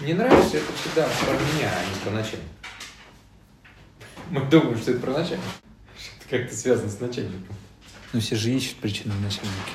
[0.00, 2.48] Мне нравится это всегда про меня, а не про начальника.
[4.30, 5.48] Мы думаем, что это про начальника.
[6.20, 7.54] Это как-то связано с начальником.
[8.12, 9.72] Ну, все же ищут причины в начальнике.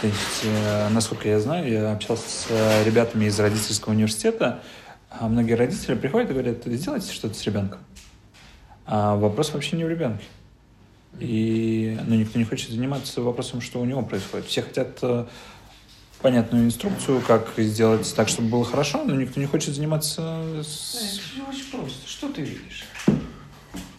[0.00, 4.62] То есть, э, насколько я знаю, я общался с э, ребятами из родительского университета,
[5.10, 7.80] а многие родители приходят и говорят, сделайте что-то с ребенком.
[8.86, 10.24] А вопрос вообще не в ребенке.
[11.18, 14.46] И ну, никто не хочет заниматься вопросом, что у него происходит.
[14.46, 15.26] Все хотят э,
[16.20, 21.20] понятную инструкцию, как сделать так, чтобы было хорошо, но никто не хочет заниматься с...
[21.34, 22.08] Это очень просто.
[22.08, 22.84] Что ты видишь?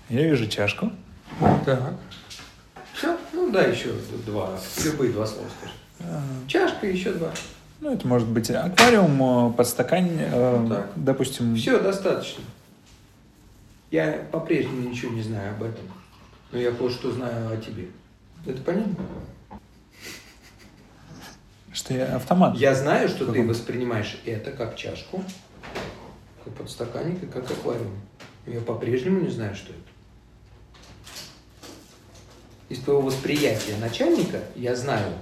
[0.09, 0.91] Я вижу чашку.
[1.65, 1.95] Так.
[2.93, 3.17] Все?
[3.33, 3.93] Ну да, еще
[4.25, 4.57] два.
[4.83, 5.73] Любые два слова скажи.
[5.99, 6.21] А...
[6.47, 7.31] Чашка и еще два.
[7.81, 11.55] Ну, это может быть аквариум, подстаканник, э, ну, допустим.
[11.55, 12.43] Все, достаточно.
[13.91, 15.85] Я по-прежнему ничего не знаю об этом
[16.51, 17.87] но я кое-что знаю о тебе.
[18.45, 18.95] Это понятно?
[21.71, 22.55] Что я автомат.
[22.57, 25.23] Я знаю, что ты воспринимаешь это как чашку,
[26.43, 27.99] как подстаканник и как аквариум.
[28.45, 29.79] Я по-прежнему не знаю, что это.
[32.69, 35.13] Из твоего восприятия начальника я знаю,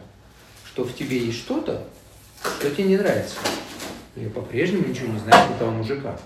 [0.65, 1.87] что в тебе есть что-то,
[2.41, 3.37] что тебе не нравится.
[4.15, 6.19] Я по-прежнему ничего не знаю про того мужика.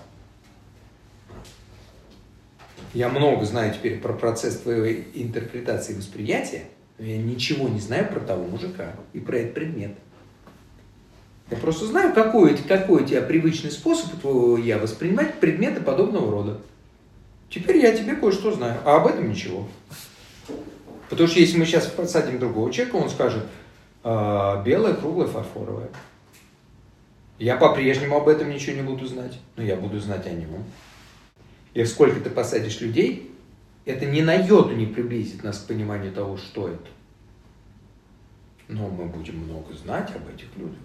[2.94, 6.64] Я много знаю теперь про процесс твоей интерпретации и восприятия,
[6.98, 9.92] но я ничего не знаю про того мужика и про этот предмет.
[11.50, 16.58] Я просто знаю, какой, какой у тебя привычный способ твоего я воспринимать предметы подобного рода.
[17.48, 19.68] Теперь я тебе кое-что знаю, а об этом ничего.
[21.08, 23.44] Потому что если мы сейчас посадим другого человека, он скажет,
[24.04, 25.90] «А, белое, круглое, фарфоровое.
[27.38, 30.64] Я по-прежнему об этом ничего не буду знать, но я буду знать о нем.
[31.74, 33.34] И сколько ты посадишь людей,
[33.84, 36.86] это ни на йоту не приблизит нас к пониманию того, что это.
[38.68, 40.78] Но мы будем много знать об этих людях.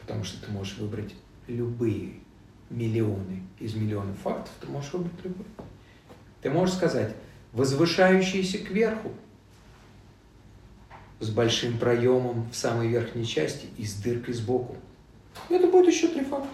[0.00, 1.14] Потому что ты можешь выбрать
[1.46, 2.14] любые
[2.70, 5.46] миллионы из миллионов фактов, ты можешь выбрать любой.
[6.42, 7.14] Ты можешь сказать,
[7.52, 9.12] возвышающиеся кверху,
[11.20, 14.76] с большим проемом в самой верхней части и с дыркой сбоку.
[15.48, 16.48] Это будет еще три факта.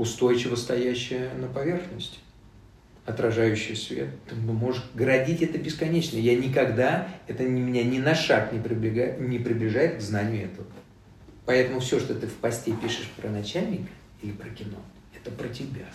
[0.00, 2.20] Устойчиво стоящая на поверхности,
[3.04, 4.08] отражающая свет.
[4.26, 6.16] Ты можешь градить это бесконечно.
[6.16, 10.66] Я никогда, это меня ни на шаг не приближает, не приближает к знанию этого.
[11.44, 13.90] Поэтому все, что ты в посте пишешь про начальника
[14.22, 14.78] или про кино,
[15.14, 15.86] это про тебя,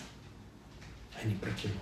[1.20, 1.74] а не про кино.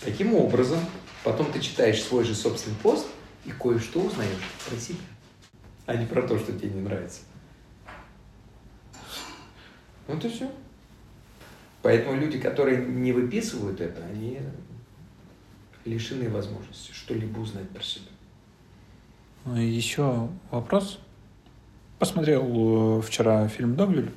[0.00, 0.80] Таким образом,
[1.22, 3.06] потом ты читаешь свой же собственный пост
[3.44, 4.98] и кое-что узнаешь про себя
[5.86, 7.20] а не про то, что тебе не нравится.
[10.06, 10.50] Вот и все.
[11.82, 14.40] Поэтому люди, которые не выписывают это, они
[15.84, 18.06] лишены возможности что-либо узнать про себя.
[19.44, 20.98] Ну Еще вопрос.
[21.98, 24.10] Посмотрел э, вчера фильм «Догвиль».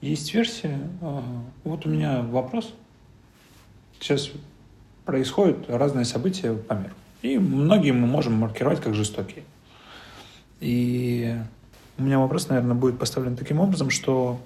[0.00, 0.78] Есть версия.
[1.00, 1.24] А,
[1.64, 2.74] вот у меня вопрос.
[3.98, 4.30] Сейчас
[5.04, 6.94] происходят разные события по миру.
[7.22, 9.44] И многие мы можем маркировать как жестокие.
[10.60, 11.36] И
[11.98, 14.40] у меня вопрос, наверное, будет поставлен таким образом, что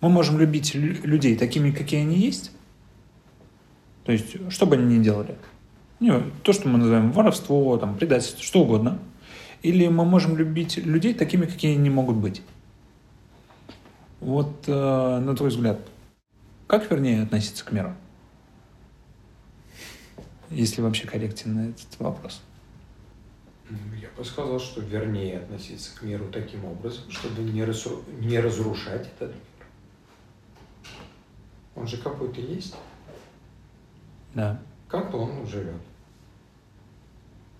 [0.00, 2.52] мы можем любить людей такими, какие они есть.
[4.04, 5.36] То есть, что бы они ни делали.
[6.00, 8.98] Ну, то, что мы называем воровство, там, предательство, что угодно.
[9.62, 12.42] Или мы можем любить людей такими, какие они могут быть.
[14.20, 15.80] Вот, э, на твой взгляд,
[16.66, 17.94] как вернее относиться к миру?
[20.50, 22.42] если вообще корректен этот вопрос?
[24.00, 28.02] Я бы сказал, что вернее относиться к миру таким образом, чтобы не, разру...
[28.18, 29.66] не разрушать этот мир.
[31.76, 32.74] Он же какой-то есть.
[34.34, 34.60] Да.
[34.88, 35.80] Как-то он живет.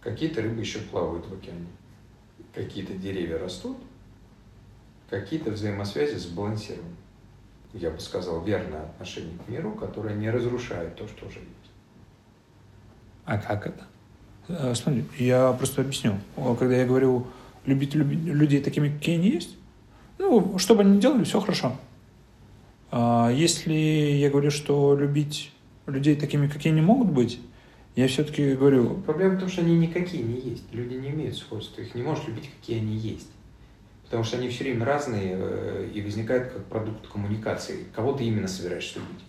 [0.01, 1.67] Какие-то рыбы еще плавают в океане.
[2.55, 3.77] Какие-то деревья растут.
[5.11, 6.97] Какие-то взаимосвязи сбалансированы.
[7.75, 11.71] Я бы сказал, верное отношение к миру, которое не разрушает то, что уже есть.
[13.27, 13.85] А как это?
[14.49, 16.19] Э, смотри, я просто объясню.
[16.59, 17.27] Когда я говорю
[17.67, 19.57] любить людей такими, какие они есть,
[20.19, 21.77] ну, что бы они ни делали, все хорошо.
[22.91, 25.53] А если я говорю, что любить
[25.87, 27.41] людей такими, какие они могут быть,
[27.95, 28.95] я все-таки говорю...
[29.07, 30.65] Проблема в том, что они никакие не есть.
[30.73, 31.81] Люди не имеют свойства.
[31.81, 33.29] Их не можешь любить, какие они есть.
[34.05, 37.85] Потому что они все время разные э, и возникают как продукт коммуникации.
[37.95, 39.25] Кого ты именно собираешься любить?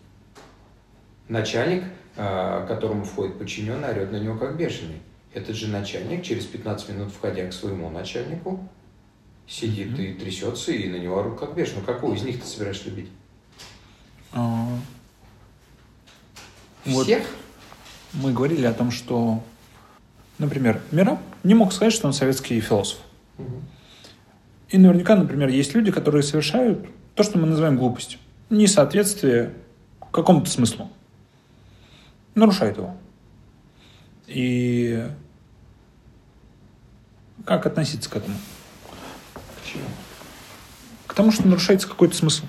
[1.27, 1.84] Начальник
[2.21, 4.97] а, которому входит подчиненный, орет на него как бешеный.
[5.33, 8.67] Этот же начальник, через 15 минут входя к своему начальнику,
[9.47, 10.05] сидит mm-hmm.
[10.05, 11.55] и трясется, и на него орут как.
[11.55, 13.09] Ну, какого из них ты собираешься любить?
[14.33, 14.67] А...
[16.83, 17.23] Всех?
[18.13, 19.43] Вот мы говорили о том, что,
[20.37, 22.99] например, Мираб не мог сказать, что он советский философ.
[23.37, 23.61] Угу.
[24.69, 28.19] И наверняка, например, есть люди, которые совершают то, что мы называем глупостью.
[28.49, 29.53] Несоответствие
[30.11, 30.89] какому-то смыслу
[32.35, 32.95] нарушает его.
[34.29, 35.09] И
[37.45, 38.37] как относиться к этому?
[39.33, 39.83] К чему?
[41.07, 42.45] К тому, что нарушается какой-то смысл.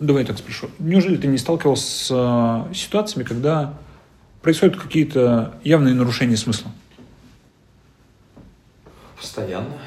[0.00, 0.70] Давай я так спрошу.
[0.80, 3.78] Неужели ты не сталкивался с э, ситуациями, когда
[4.42, 6.72] происходят какие-то явные нарушения смысла?
[9.16, 9.78] Постоянно.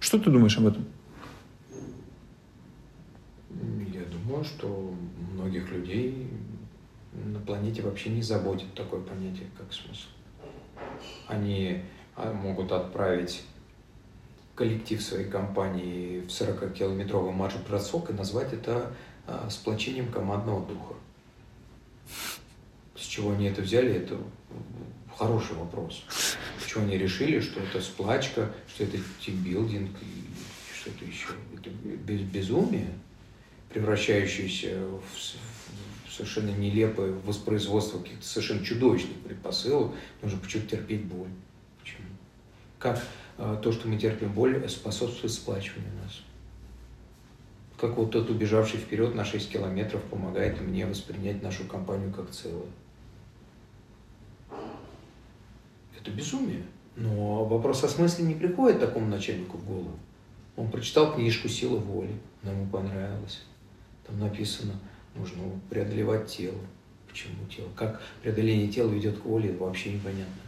[0.00, 0.86] Что ты думаешь об этом?
[3.92, 4.94] Я думаю, что
[5.34, 6.30] многих людей
[7.14, 10.08] на планете вообще не заботит такое понятие, как смысл.
[11.28, 11.82] Они
[12.16, 13.42] а, могут отправить
[14.54, 18.92] коллектив своей компании в 40-километровый марш-бросок и назвать это
[19.26, 20.94] а, сплочением командного духа.
[22.96, 24.18] С чего они это взяли, это
[25.16, 26.04] хороший вопрос.
[26.62, 31.28] Почему они решили, что это сплачка, что это тимбилдинг и что-то еще.
[31.56, 32.90] Это без, безумие,
[33.70, 35.20] превращающееся в
[36.14, 39.92] совершенно нелепое воспроизводство каких-то совершенно чудовищных предпосылок.
[40.22, 41.28] Нужно почему-то терпеть боль.
[41.80, 42.06] Почему?
[42.78, 43.02] Как
[43.38, 46.20] э, то, что мы терпим боль, способствует сплачиванию нас.
[47.78, 52.70] Как вот тот, убежавший вперед на 6 километров, помогает мне воспринять нашу компанию как целое.
[55.98, 56.62] Это безумие.
[56.96, 59.98] Но вопрос о смысле не приходит такому начальнику в голову.
[60.56, 63.42] Он прочитал книжку «Сила воли», она ему понравилась.
[64.06, 64.74] Там написано,
[65.14, 66.58] нужно преодолевать тело.
[67.08, 67.68] Почему тело?
[67.76, 70.42] Как преодоление тела ведет к воле, вообще непонятно.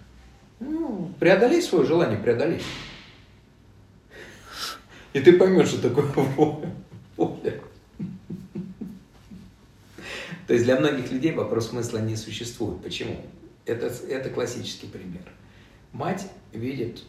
[0.59, 2.63] Ну, преодолей свое желание, преодолей.
[5.13, 6.07] И ты поймешь, что такое
[7.17, 7.61] воля.
[10.47, 12.81] То есть для многих людей вопрос смысла не существует.
[12.83, 13.21] Почему?
[13.65, 15.23] Это, это классический пример.
[15.93, 17.03] Мать видит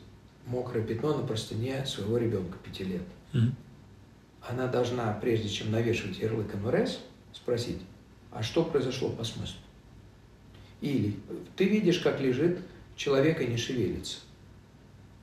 [0.48, 3.04] мокрое пятно на простыне своего ребенка пяти лет.
[3.34, 3.52] Mm-hmm.
[4.50, 7.00] Она должна, прежде чем навешивать ярлык МРС,
[7.38, 7.82] спросить,
[8.32, 9.60] а что произошло по смыслу?
[10.82, 11.20] Или
[11.56, 12.60] ты видишь, как лежит
[12.96, 14.20] человек и не шевелится.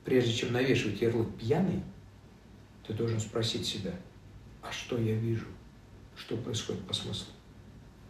[0.03, 1.81] Прежде чем навешивать ярлык пьяный,
[2.85, 3.93] ты должен спросить себя,
[4.61, 5.47] а что я вижу?
[6.15, 7.27] Что происходит по смыслу?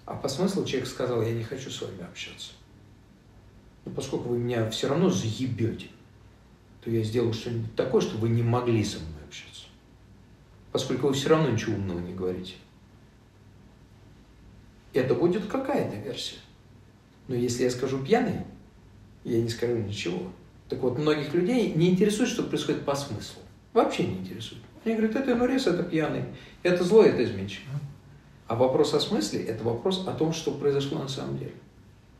[0.05, 2.51] А по смыслу человек сказал, я не хочу с вами общаться.
[3.85, 5.87] Но поскольку вы меня все равно заебете,
[6.81, 9.65] то я сделал что-нибудь такое, чтобы вы не могли со мной общаться.
[10.71, 12.55] Поскольку вы все равно ничего умного не говорите.
[14.95, 16.37] Это будет какая-то версия.
[17.27, 18.41] Но если я скажу пьяный,
[19.23, 20.31] я не скажу ничего.
[20.69, 23.41] Так вот, многих людей не интересует, что происходит по смыслу.
[23.73, 24.61] Вообще не интересует.
[24.83, 26.23] Они говорят, это инурез, это пьяный,
[26.63, 27.71] это зло, это изменчиво.
[28.47, 31.53] А вопрос о смысле– это вопрос о том, что произошло на самом деле.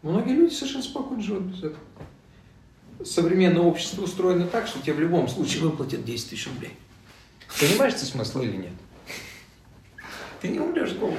[0.02, 1.80] Многие люди совершенно спокойно живут без этого
[3.04, 6.72] современное общество устроено так, что тебе в любом случае выплатят 10 тысяч рублей.
[7.60, 8.74] Понимаешь ты смысл или нет?
[10.42, 11.18] Ты не умрешь с голоду.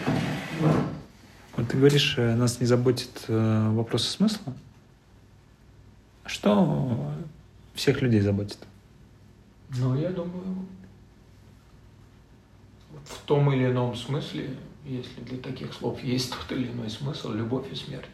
[1.56, 4.52] Вот ты говоришь, э, нас не заботит э, вопросы смысла.
[6.26, 7.12] Что
[7.74, 8.58] всех людей заботит?
[9.76, 10.66] Ну, я думаю,
[13.04, 17.72] в том или ином смысле, если для таких слов есть тот или иной смысл, любовь
[17.72, 18.04] и смерть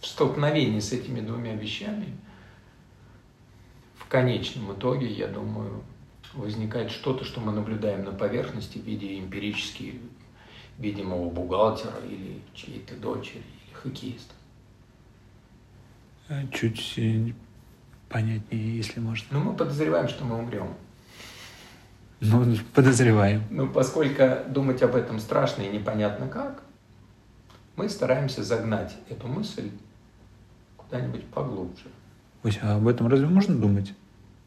[0.00, 2.16] в столкновении с этими двумя вещами,
[3.96, 5.82] в конечном итоге, я думаю,
[6.34, 10.00] возникает что-то, что мы наблюдаем на поверхности в виде эмпирически
[10.78, 14.34] видимого бухгалтера или чьей-то дочери, или хоккеиста.
[16.28, 17.32] А чуть э,
[18.08, 19.26] понятнее, если можно.
[19.30, 20.74] Ну, мы подозреваем, что мы умрем.
[22.20, 23.42] Ну, подозреваем.
[23.50, 26.62] Ну, поскольку думать об этом страшно и непонятно как,
[27.76, 29.70] мы стараемся загнать эту мысль
[30.76, 31.84] куда-нибудь поглубже.
[32.42, 33.94] Ось, а об этом разве можно думать?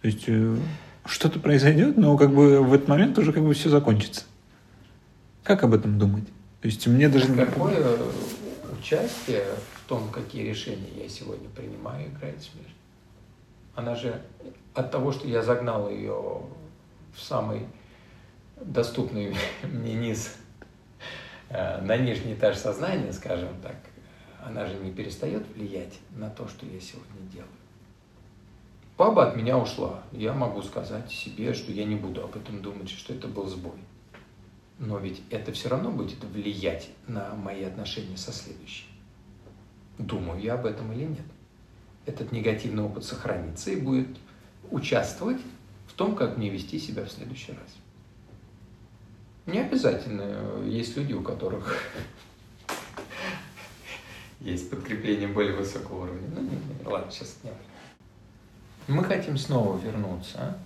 [0.01, 0.55] То есть э,
[1.05, 4.25] что-то произойдет, но как бы в этот момент уже как бы все закончится.
[5.43, 6.25] Как об этом думать?
[6.61, 7.33] То есть мне даже...
[7.33, 7.97] Какое
[8.79, 12.75] участие в том, какие решения я сегодня принимаю, играет смерть?
[13.75, 14.21] Она же
[14.73, 16.41] от того, что я загнал ее
[17.15, 17.67] в самый
[18.57, 20.35] доступный мне низ
[21.53, 23.75] Э, на нижний этаж сознания, скажем так,
[24.41, 27.49] она же не перестает влиять на то, что я сегодня делаю.
[28.97, 30.01] Баба от меня ушла.
[30.13, 33.73] Я могу сказать себе, что я не буду об этом думать, что это был сбой.
[34.82, 38.86] Но ведь это все равно будет влиять на мои отношения со следующей.
[39.99, 41.25] Думаю я об этом или нет.
[42.07, 44.07] Этот негативный опыт сохранится и будет
[44.71, 45.39] участвовать
[45.86, 47.77] в том, как мне вести себя в следующий раз.
[49.45, 50.63] Не обязательно.
[50.65, 51.77] Есть люди, у которых
[54.39, 56.27] есть подкрепление более высокого уровня.
[56.34, 57.51] Ну, не, не, ладно, сейчас не
[58.88, 60.57] Мы хотим снова вернуться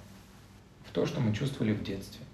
[0.86, 2.26] в то, что мы чувствовали в детстве,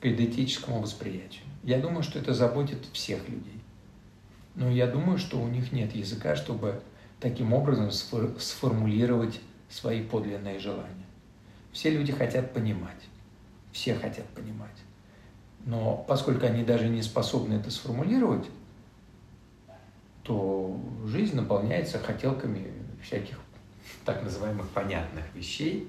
[0.00, 1.44] к идентическому восприятию.
[1.62, 3.60] Я думаю, что это заботит всех людей.
[4.54, 6.80] Но я думаю, что у них нет языка, чтобы
[7.20, 11.06] таким образом сформулировать свои подлинные желания.
[11.72, 13.02] Все люди хотят понимать.
[13.72, 14.76] Все хотят понимать.
[15.64, 18.46] Но поскольку они даже не способны это сформулировать,
[20.22, 22.72] то жизнь наполняется хотелками
[23.02, 23.38] всяких
[24.04, 25.88] так называемых понятных вещей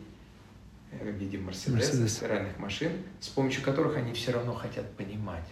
[0.92, 5.48] в виде Мерседесов, стиральных машин, с помощью которых они все равно хотят понимать.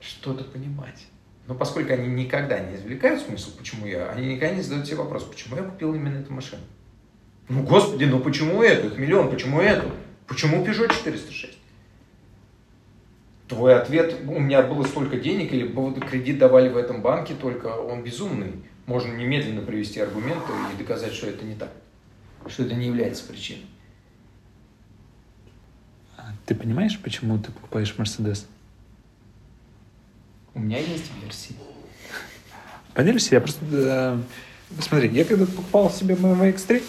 [0.00, 1.06] Что-то понимать.
[1.46, 5.24] Но поскольку они никогда не извлекают смысл, почему я, они никогда не задают себе вопрос,
[5.24, 6.62] почему я купил именно эту машину.
[7.48, 8.88] Ну, господи, ну почему эту?
[8.88, 9.90] Их миллион, почему эту?
[10.28, 11.58] Почему Peugeot 406?
[13.48, 15.66] Твой ответ, у меня было столько денег, или
[16.08, 18.62] кредит давали в этом банке, только он безумный.
[18.86, 21.72] Можно немедленно привести аргументы и доказать, что это не так,
[22.48, 23.66] что это не является причиной.
[26.16, 28.46] А Ты понимаешь, почему ты покупаешь Мерседес?
[30.54, 31.54] У меня есть версии.
[32.94, 33.36] Поделишься?
[33.36, 33.64] Я просто...
[33.70, 34.18] э,
[34.80, 36.82] смотри, я когда покупал себе BMW X3,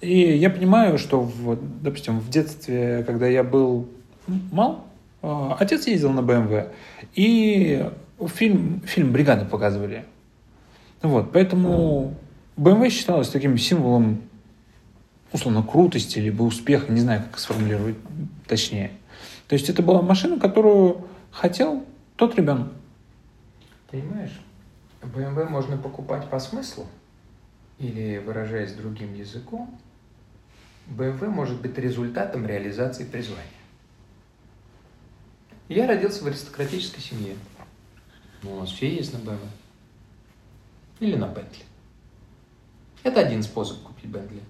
[0.00, 3.88] и я понимаю, что, в, допустим, в детстве, когда я был
[4.26, 4.86] мал,
[5.22, 6.72] э, отец ездил на BMW,
[7.14, 7.90] и
[8.26, 10.04] фильм, фильм «Бригада» показывали.
[11.02, 12.14] Вот, поэтому
[12.56, 14.22] BMW считалось таким символом,
[15.34, 17.96] условно, крутости, либо успеха, не знаю, как сформулировать
[18.46, 18.92] точнее.
[19.48, 21.84] То есть это была машина, которую хотел
[22.16, 22.68] тот ребенок.
[23.90, 24.40] Понимаешь,
[25.02, 26.86] BMW можно покупать по смыслу,
[27.80, 29.76] или, выражаясь другим языком,
[30.86, 33.44] BMW может быть результатом реализации призвания.
[35.68, 37.34] Я родился в аристократической семье.
[38.44, 39.48] У нас все есть на BMW.
[41.00, 41.64] Или на Бентли.
[43.02, 44.40] Это один способ купить Бентли.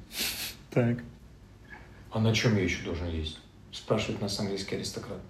[0.75, 0.99] Так.
[2.11, 3.39] А на чем я еще должен есть?
[3.71, 5.21] Спрашивает нас английский аристократ.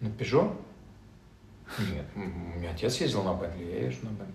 [0.00, 0.54] На Пежо?
[1.78, 4.34] Нет, у меня отец ездил на Бентли, я езжу на Бентли.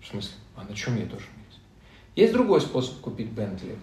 [0.00, 0.36] В смысле?
[0.56, 1.60] А на чем я должен есть?
[2.16, 3.76] Есть другой способ купить Бентли,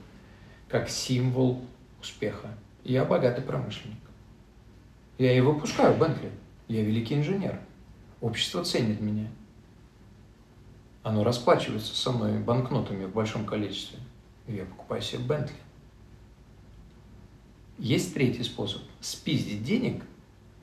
[0.70, 1.64] как символ
[2.02, 2.50] успеха.
[2.84, 4.00] Я богатый промышленник.
[5.20, 6.32] Я и выпускаю Бентли.
[6.68, 7.60] Я великий инженер.
[8.22, 9.28] Общество ценит меня.
[11.04, 14.00] Оно расплачивается со мной банкнотами в большом количестве.
[14.48, 15.56] Я покупаю себе Бентли.
[17.78, 18.82] Есть третий способ.
[19.02, 20.04] Спиздить денег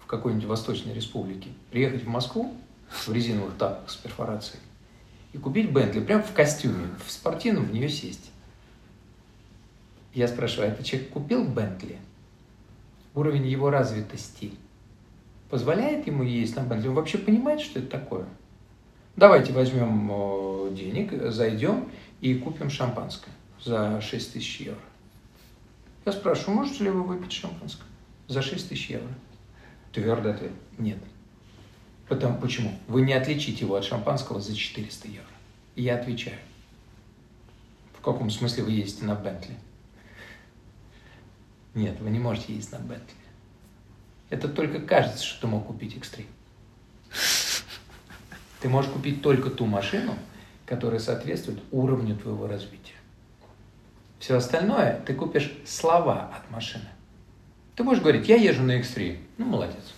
[0.01, 2.55] в какой-нибудь Восточной Республике, приехать в Москву
[2.89, 4.61] в резиновых тапках с перфорацией
[5.33, 8.31] и купить Бентли прямо в костюме, в спортивном в нее сесть.
[10.12, 11.99] Я спрашиваю, а этот человек купил Бентли?
[13.15, 14.53] Уровень его развитости
[15.51, 16.89] позволяет ему ездить на Бентли?
[16.89, 18.27] Он вообще понимает, что это такое?
[19.17, 21.89] Давайте возьмем э, денег, зайдем
[22.21, 24.81] и купим шампанское за 6 тысяч евро.
[26.05, 27.87] Я спрашиваю, можете ли вы выпить шампанское
[28.29, 29.13] за 6 тысяч евро?
[29.93, 30.99] Твердый ответ– нет.
[32.09, 32.79] Потому, почему?
[32.89, 35.25] Вы не отличите его от шампанского за 400 евро.
[35.77, 36.39] И я отвечаю.
[37.97, 39.57] В каком смысле вы ездите на Бентли?
[41.75, 43.17] Нет, вы не можете ездить на Бентли.
[44.29, 46.27] Это только кажется, что ты мог купить X3.
[48.61, 50.17] Ты можешь купить только ту машину,
[50.67, 52.84] которая соответствует уровню твоего развития.
[54.25, 56.89] Все остальное ты купишь слова от машины.
[57.77, 59.18] Ты можешь говорить, я езжу на X3.
[59.37, 59.93] Ну, молодец.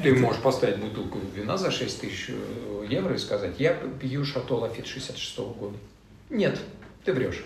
[0.00, 4.54] Ты можешь поставить бутылку вина за 6 тысяч э, евро и сказать, я пью Шато
[4.54, 5.76] Лафит 66 года.
[6.30, 6.60] Нет,
[7.04, 7.42] ты врешь.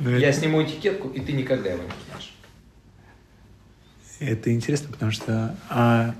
[0.00, 2.34] Я сниму этикетку, и ты никогда его не узнаешь.
[4.18, 6.16] Это интересно, потому что а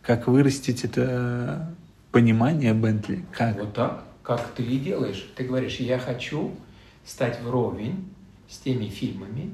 [0.00, 1.70] как вырастить это
[2.12, 3.26] понимание Бентли?
[3.32, 3.58] Как?
[3.58, 4.04] Вот так,
[4.36, 5.28] как ты и делаешь.
[5.34, 6.54] Ты говоришь, я хочу
[7.04, 8.08] стать вровень
[8.48, 9.52] с теми фильмами,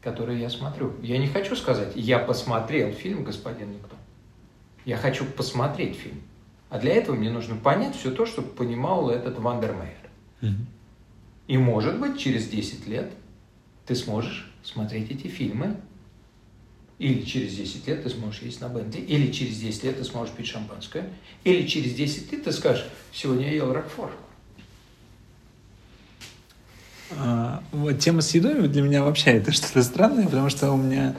[0.00, 0.94] которые я смотрю.
[1.02, 3.94] Я не хочу сказать, я посмотрел фильм «Господин Никто».
[4.86, 6.22] Я хочу посмотреть фильм.
[6.70, 10.08] А для этого мне нужно понять все то, что понимал этот Вандермейер.
[10.40, 10.66] Мгм.
[11.46, 13.12] И может быть через 10 лет
[13.84, 15.76] ты сможешь смотреть эти фильмы.
[16.98, 19.00] Или через 10 лет ты сможешь ездить на Бентли.
[19.00, 21.10] Или через 10 лет ты сможешь пить шампанское.
[21.44, 24.10] Или через 10 лет ты скажешь, сегодня я ел Рокфор.
[27.10, 31.14] А, вот тема с едой для меня вообще это что-то странное, потому что у меня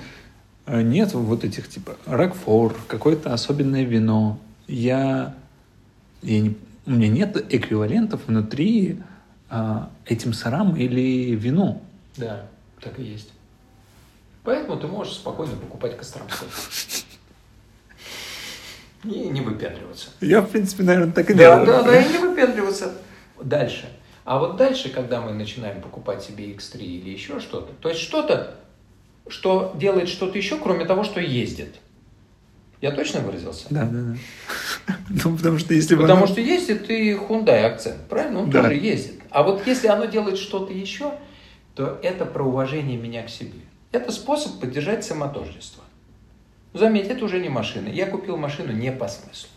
[0.65, 4.39] э, нет вот этих типа рокфор, какое-то особенное вино.
[4.67, 5.35] Я,
[6.23, 8.99] я не, у меня нет эквивалентов внутри
[9.49, 11.81] а, этим сырам или вину.
[12.17, 12.47] Да,
[12.81, 13.31] так и есть.
[14.47, 16.47] Поэтому ты можешь спокойно покупать Костромской.
[19.03, 20.07] И не выпендриваться.
[20.21, 21.65] Я, в принципе, наверное, так и Да, делаю.
[21.65, 22.93] да, да, и не выпендриваться.
[23.41, 23.89] Дальше.
[24.23, 28.55] А вот дальше, когда мы начинаем покупать себе X3 или еще что-то, то есть что-то,
[29.27, 31.75] что делает что-то еще, кроме того, что ездит.
[32.79, 33.65] Я точно выразился?
[33.69, 34.95] Да, да, да.
[35.25, 38.43] Ну, потому что если Потому оно- что ездит и Hyundai акцент, правильно?
[38.43, 38.61] Он Да.
[38.61, 39.19] тоже ездит.
[39.29, 41.13] А вот если оно делает что-то еще,
[41.75, 43.51] то это про уважение меня к себе.
[43.91, 45.83] Это способ поддержать самотождество.
[46.73, 47.87] Заметь, это уже не машина.
[47.87, 49.49] Я купил машину не по смыслу.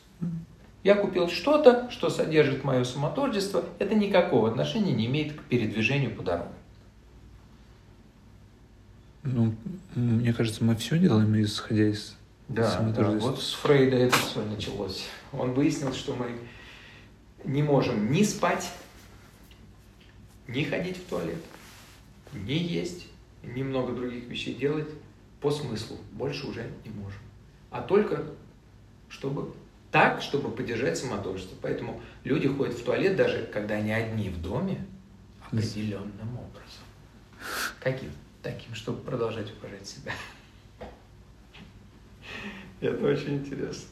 [0.83, 3.65] Я купил что-то, что содержит мое самотождество.
[3.79, 6.53] Это никакого отношения не имеет к передвижению по дорогам.
[9.23, 9.55] Ну,
[9.95, 12.17] мне кажется, мы все делаем, исходя из
[12.49, 13.31] Да, да, самотождества.
[13.33, 15.05] вот с Фрейда это все началось.
[15.33, 16.31] Он выяснил, что мы
[17.45, 18.73] не можем ни спать,
[20.49, 21.43] ни ходить в туалет,
[22.33, 23.09] ни есть,
[23.43, 24.89] ни много других вещей делать
[25.41, 25.97] по смыслу.
[26.13, 27.21] Больше уже не можем.
[27.71, 28.25] А только
[29.09, 29.53] чтобы
[29.91, 31.57] так, чтобы поддержать самотожество.
[31.61, 34.87] Поэтому люди ходят в туалет, даже когда они одни в доме,
[35.47, 36.85] определенным образом.
[37.81, 38.11] Каким?
[38.43, 40.13] Таким, чтобы продолжать уважать себя.
[42.81, 43.89] Это очень интересно.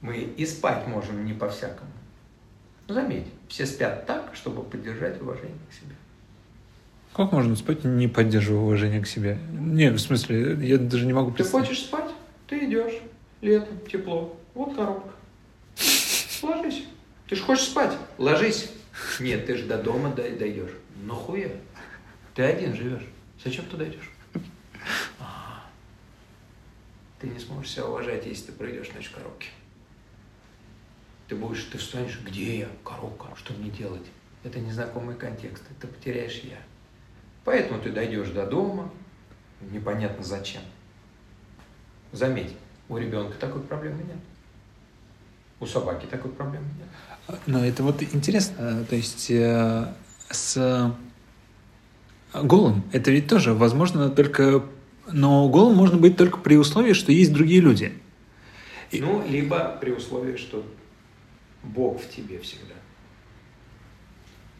[0.00, 1.90] Мы и спать можем не по-всякому.
[2.86, 5.94] Заметь, все спят так, чтобы поддержать уважение к себе.
[7.14, 9.38] Как можно спать, не поддерживая уважение к себе?
[9.52, 11.66] Не, в смысле, я даже не могу Ты представить.
[11.66, 12.10] хочешь спать?
[12.46, 12.94] Ты идешь.
[13.40, 14.38] Летом, тепло.
[14.54, 15.10] Вот коробка.
[16.42, 16.84] Ложись.
[17.28, 17.96] Ты же хочешь спать?
[18.18, 18.70] Ложись.
[19.18, 20.70] Нет, ты же до дома дойдешь.
[21.02, 21.50] Ну хуя.
[22.34, 23.02] Ты один живешь.
[23.42, 24.10] Зачем туда идешь?
[25.18, 25.64] А.
[27.20, 29.48] Ты не сможешь себя уважать, если ты пройдешь ночь в коробке.
[31.28, 32.68] Ты будешь, ты встанешь, где я?
[32.84, 33.28] Коробка.
[33.36, 34.06] Что мне делать?
[34.44, 35.64] Это незнакомый контекст.
[35.80, 36.58] Ты потеряешь я.
[37.44, 38.90] Поэтому ты дойдешь до дома,
[39.70, 40.62] непонятно зачем.
[42.12, 42.54] Заметь,
[42.88, 44.18] у ребенка такой проблемы нет.
[45.60, 47.38] У собаки такой проблемы нет.
[47.46, 49.92] Но это вот интересно, то есть э,
[50.30, 50.94] с
[52.34, 54.64] голым это ведь тоже возможно только...
[55.12, 57.92] Но голым можно быть только при условии, что есть другие люди.
[58.92, 60.64] Ну, либо при условии, что
[61.62, 62.74] Бог в тебе всегда.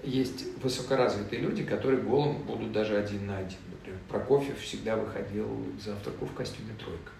[0.02, 3.58] Есть высокоразвитые люди, которые голым будут даже один на один.
[3.70, 7.12] Например, Прокофьев всегда выходил к завтраку в костюме тройка.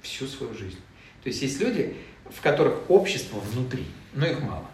[0.00, 0.78] Всю свою жизнь.
[1.22, 1.96] То есть есть люди,
[2.30, 4.66] в которых общество внутри, но их мало.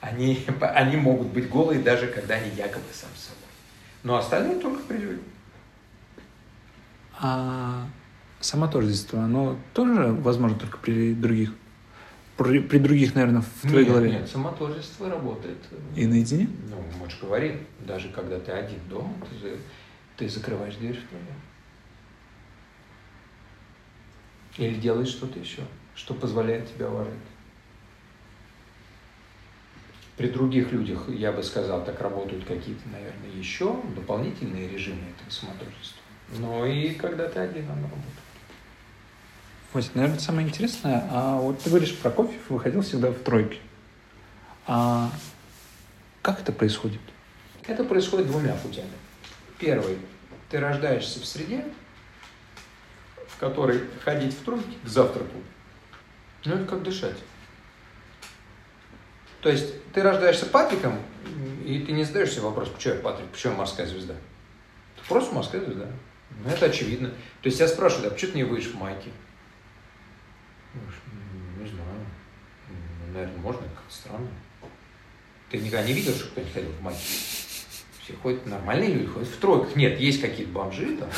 [0.00, 3.40] Они, они могут быть голые, даже когда они якобы сам собой.
[4.02, 5.24] Но остальные только при людях.
[7.18, 7.86] А
[8.40, 11.52] самотождество, оно тоже возможно только при других?
[12.40, 14.10] При, при других, наверное, в твоей нет, голове?
[14.12, 15.58] Нет, самотожество работает.
[15.94, 16.48] И наедине?
[16.70, 19.12] Ну, мы же говорим, даже когда ты один дома,
[19.42, 19.58] ты,
[20.16, 21.28] ты закрываешь дверь в туалет.
[24.56, 25.60] Или делаешь что-то еще,
[25.94, 27.12] что позволяет тебя уважать.
[30.16, 36.00] При других людях, я бы сказал, так работают какие-то, наверное, еще дополнительные режимы этого самотожества.
[36.38, 38.29] Но и когда ты один, оно работает.
[39.72, 43.58] Вася, наверное, самое интересное, а вот ты говоришь, Прокофьев выходил всегда в тройке.
[44.66, 45.10] А
[46.22, 47.00] как это происходит?
[47.66, 48.90] Это происходит двумя путями.
[49.58, 49.98] Первый.
[50.48, 51.64] Ты рождаешься в среде,
[53.28, 55.36] в которой ходить в тройке к завтраку,
[56.44, 57.16] ну это как дышать.
[59.40, 60.98] То есть ты рождаешься Патриком,
[61.64, 64.14] и ты не задаешь себе вопрос, почему я Патрик, почему я морская звезда?
[64.96, 65.86] Ты просто морская звезда.
[66.44, 67.08] Ну, это очевидно.
[67.08, 69.10] То есть я спрашиваю, а почему ты не выйдешь в майке?
[70.74, 72.06] Говоришь, «М, Не знаю.
[72.68, 74.28] М, Наверное, можно, как-то странно.
[75.50, 77.00] Ты никогда не видел, что кто-нибудь ходил в майке?
[78.02, 79.74] Все ходят, нормальные люди ходят в тройках.
[79.76, 81.10] Нет, есть какие-то бомжи, там,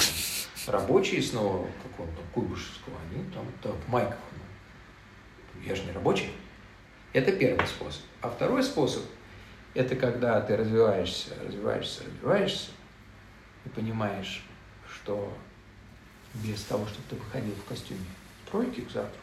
[0.67, 4.19] рабочие снова какого-то Куйбышевского, они там, там в майках.
[5.55, 6.31] Ну, Я же не рабочий.
[7.13, 8.01] Это первый способ.
[8.23, 9.03] А второй способ–
[9.75, 12.71] это когда ты развиваешься, развиваешься, развиваешься,
[13.67, 14.43] и понимаешь,
[14.91, 15.37] что
[16.35, 18.01] без того, чтобы ты выходил в костюме
[18.51, 19.22] тройки к завтраку,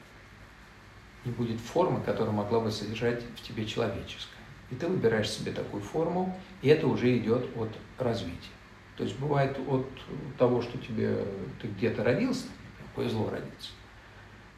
[1.26, 4.38] не будет формы, которая могла бы содержать в тебе человеческое.
[4.72, 8.52] И ты выбираешь себе такую форму, и это уже идет от развития.
[8.98, 9.88] То есть бывает от
[10.38, 11.26] того, что тебе
[11.62, 12.48] ты где-то родился,
[12.96, 13.72] повезло родиться,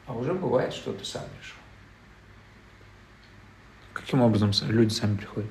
[0.06, 1.56] а уже бывает, что ты сам решил.
[3.92, 5.50] Каким образом люди сами приходят?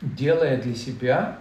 [0.00, 1.38] Делая для себя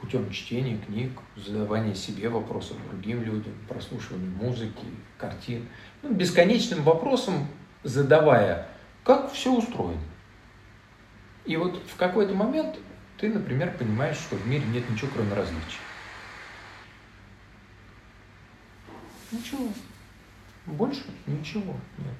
[0.00, 4.86] путем чтения книг, задавания себе вопросов другим людям, прослушивания музыки,
[5.18, 5.68] картин,
[6.02, 7.46] ну, бесконечным вопросом
[7.82, 8.68] задавая,
[9.04, 10.00] как все устроено.
[11.44, 12.78] И вот в какой-то момент
[13.18, 15.78] ты, например, понимаешь, что в мире нет ничего, кроме различий.
[19.30, 19.68] Ничего.
[20.66, 22.14] Больше ничего нет.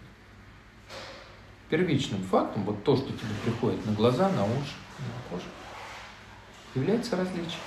[1.69, 5.47] Первичным фактом, вот то, что тебе приходит на глаза, на уши, на кожу,
[6.75, 7.61] является различие.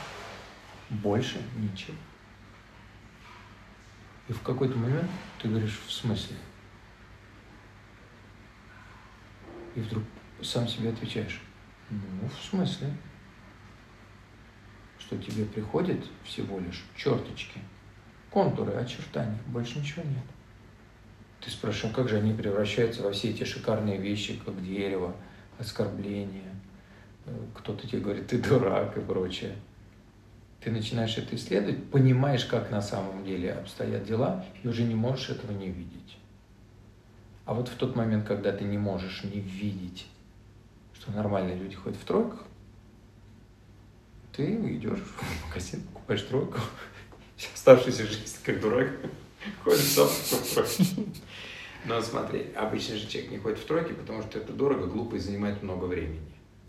[0.90, 1.98] Больше ничего.
[4.28, 5.10] И в какой-то момент
[5.42, 6.38] ты говоришь, в смысле?
[9.76, 10.04] И вдруг
[10.42, 11.42] сам себе отвечаешь,
[11.90, 12.96] ну, в смысле?
[15.00, 17.60] Что тебе приходит всего лишь черточки,
[18.30, 20.24] контуры, очертания, больше ничего нет.
[21.42, 25.14] Ты спрашиваешь, а как же они превращаются во все эти шикарные вещи, как дерево,
[25.60, 26.56] оскорбление,
[27.56, 29.56] кто-то тебе говорит, ты дурак и прочее.
[30.62, 35.30] Ты начинаешь это исследовать, понимаешь, как на самом деле обстоят дела, и уже не можешь
[35.30, 36.18] этого не видеть.
[37.46, 40.08] А вот в тот момент, когда ты не можешь не видеть,
[40.94, 42.44] что нормальные люди ходят в тройках,
[44.32, 46.60] ты идешь в магазин, покупаешь тройку,
[47.54, 48.90] оставшуюся жизнь как дурак,
[49.64, 51.12] ходишь сам в тройку.
[51.86, 55.20] Но смотри, обычно же человек не ходит в тройки, потому что это дорого, глупо и
[55.20, 56.22] занимает много времени.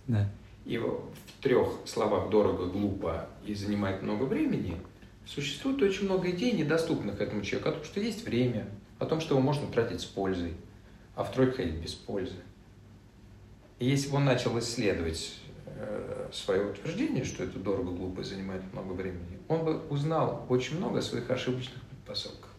[0.09, 0.29] Да.
[0.65, 1.03] И в
[1.43, 4.77] трех словах дорого, глупо и занимает много времени
[5.27, 8.67] существует очень много идей, недоступных этому человеку, о том, что есть время,
[8.99, 10.55] о том, что его можно тратить с пользой,
[11.15, 12.37] а в тройку ходить без пользы.
[13.79, 18.62] И если бы он начал исследовать э, свое утверждение, что это дорого, глупо и занимает
[18.73, 22.51] много времени, он бы узнал очень много о своих ошибочных предпосылках.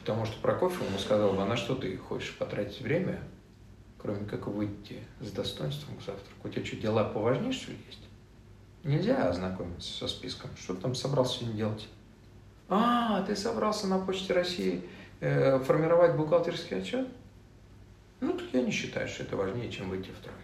[0.00, 3.20] Потому что Прокофьев ему сказал бы, а на что ты хочешь потратить время,
[4.02, 6.48] кроме как выйти с достоинством к завтраку?
[6.48, 8.00] У тебя что, дела поважнее, что ли, есть?
[8.82, 10.50] Нельзя ознакомиться со списком.
[10.60, 11.88] Что ты там собрался сегодня делать?
[12.68, 14.82] А, ты собрался на Почте России
[15.20, 17.06] э, формировать бухгалтерский отчет?
[18.20, 20.38] Ну, так я не считаю, что это важнее, чем выйти в тройке.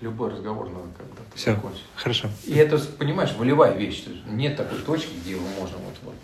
[0.00, 1.84] Любой разговор надо когда-то Все, закончить.
[1.96, 2.28] хорошо.
[2.44, 4.04] И это, понимаешь, волевая вещь.
[4.28, 6.14] Нет такой точки, где его можно вот, вот.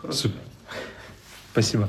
[0.00, 0.40] Просто Супер.
[1.52, 1.88] Спасибо.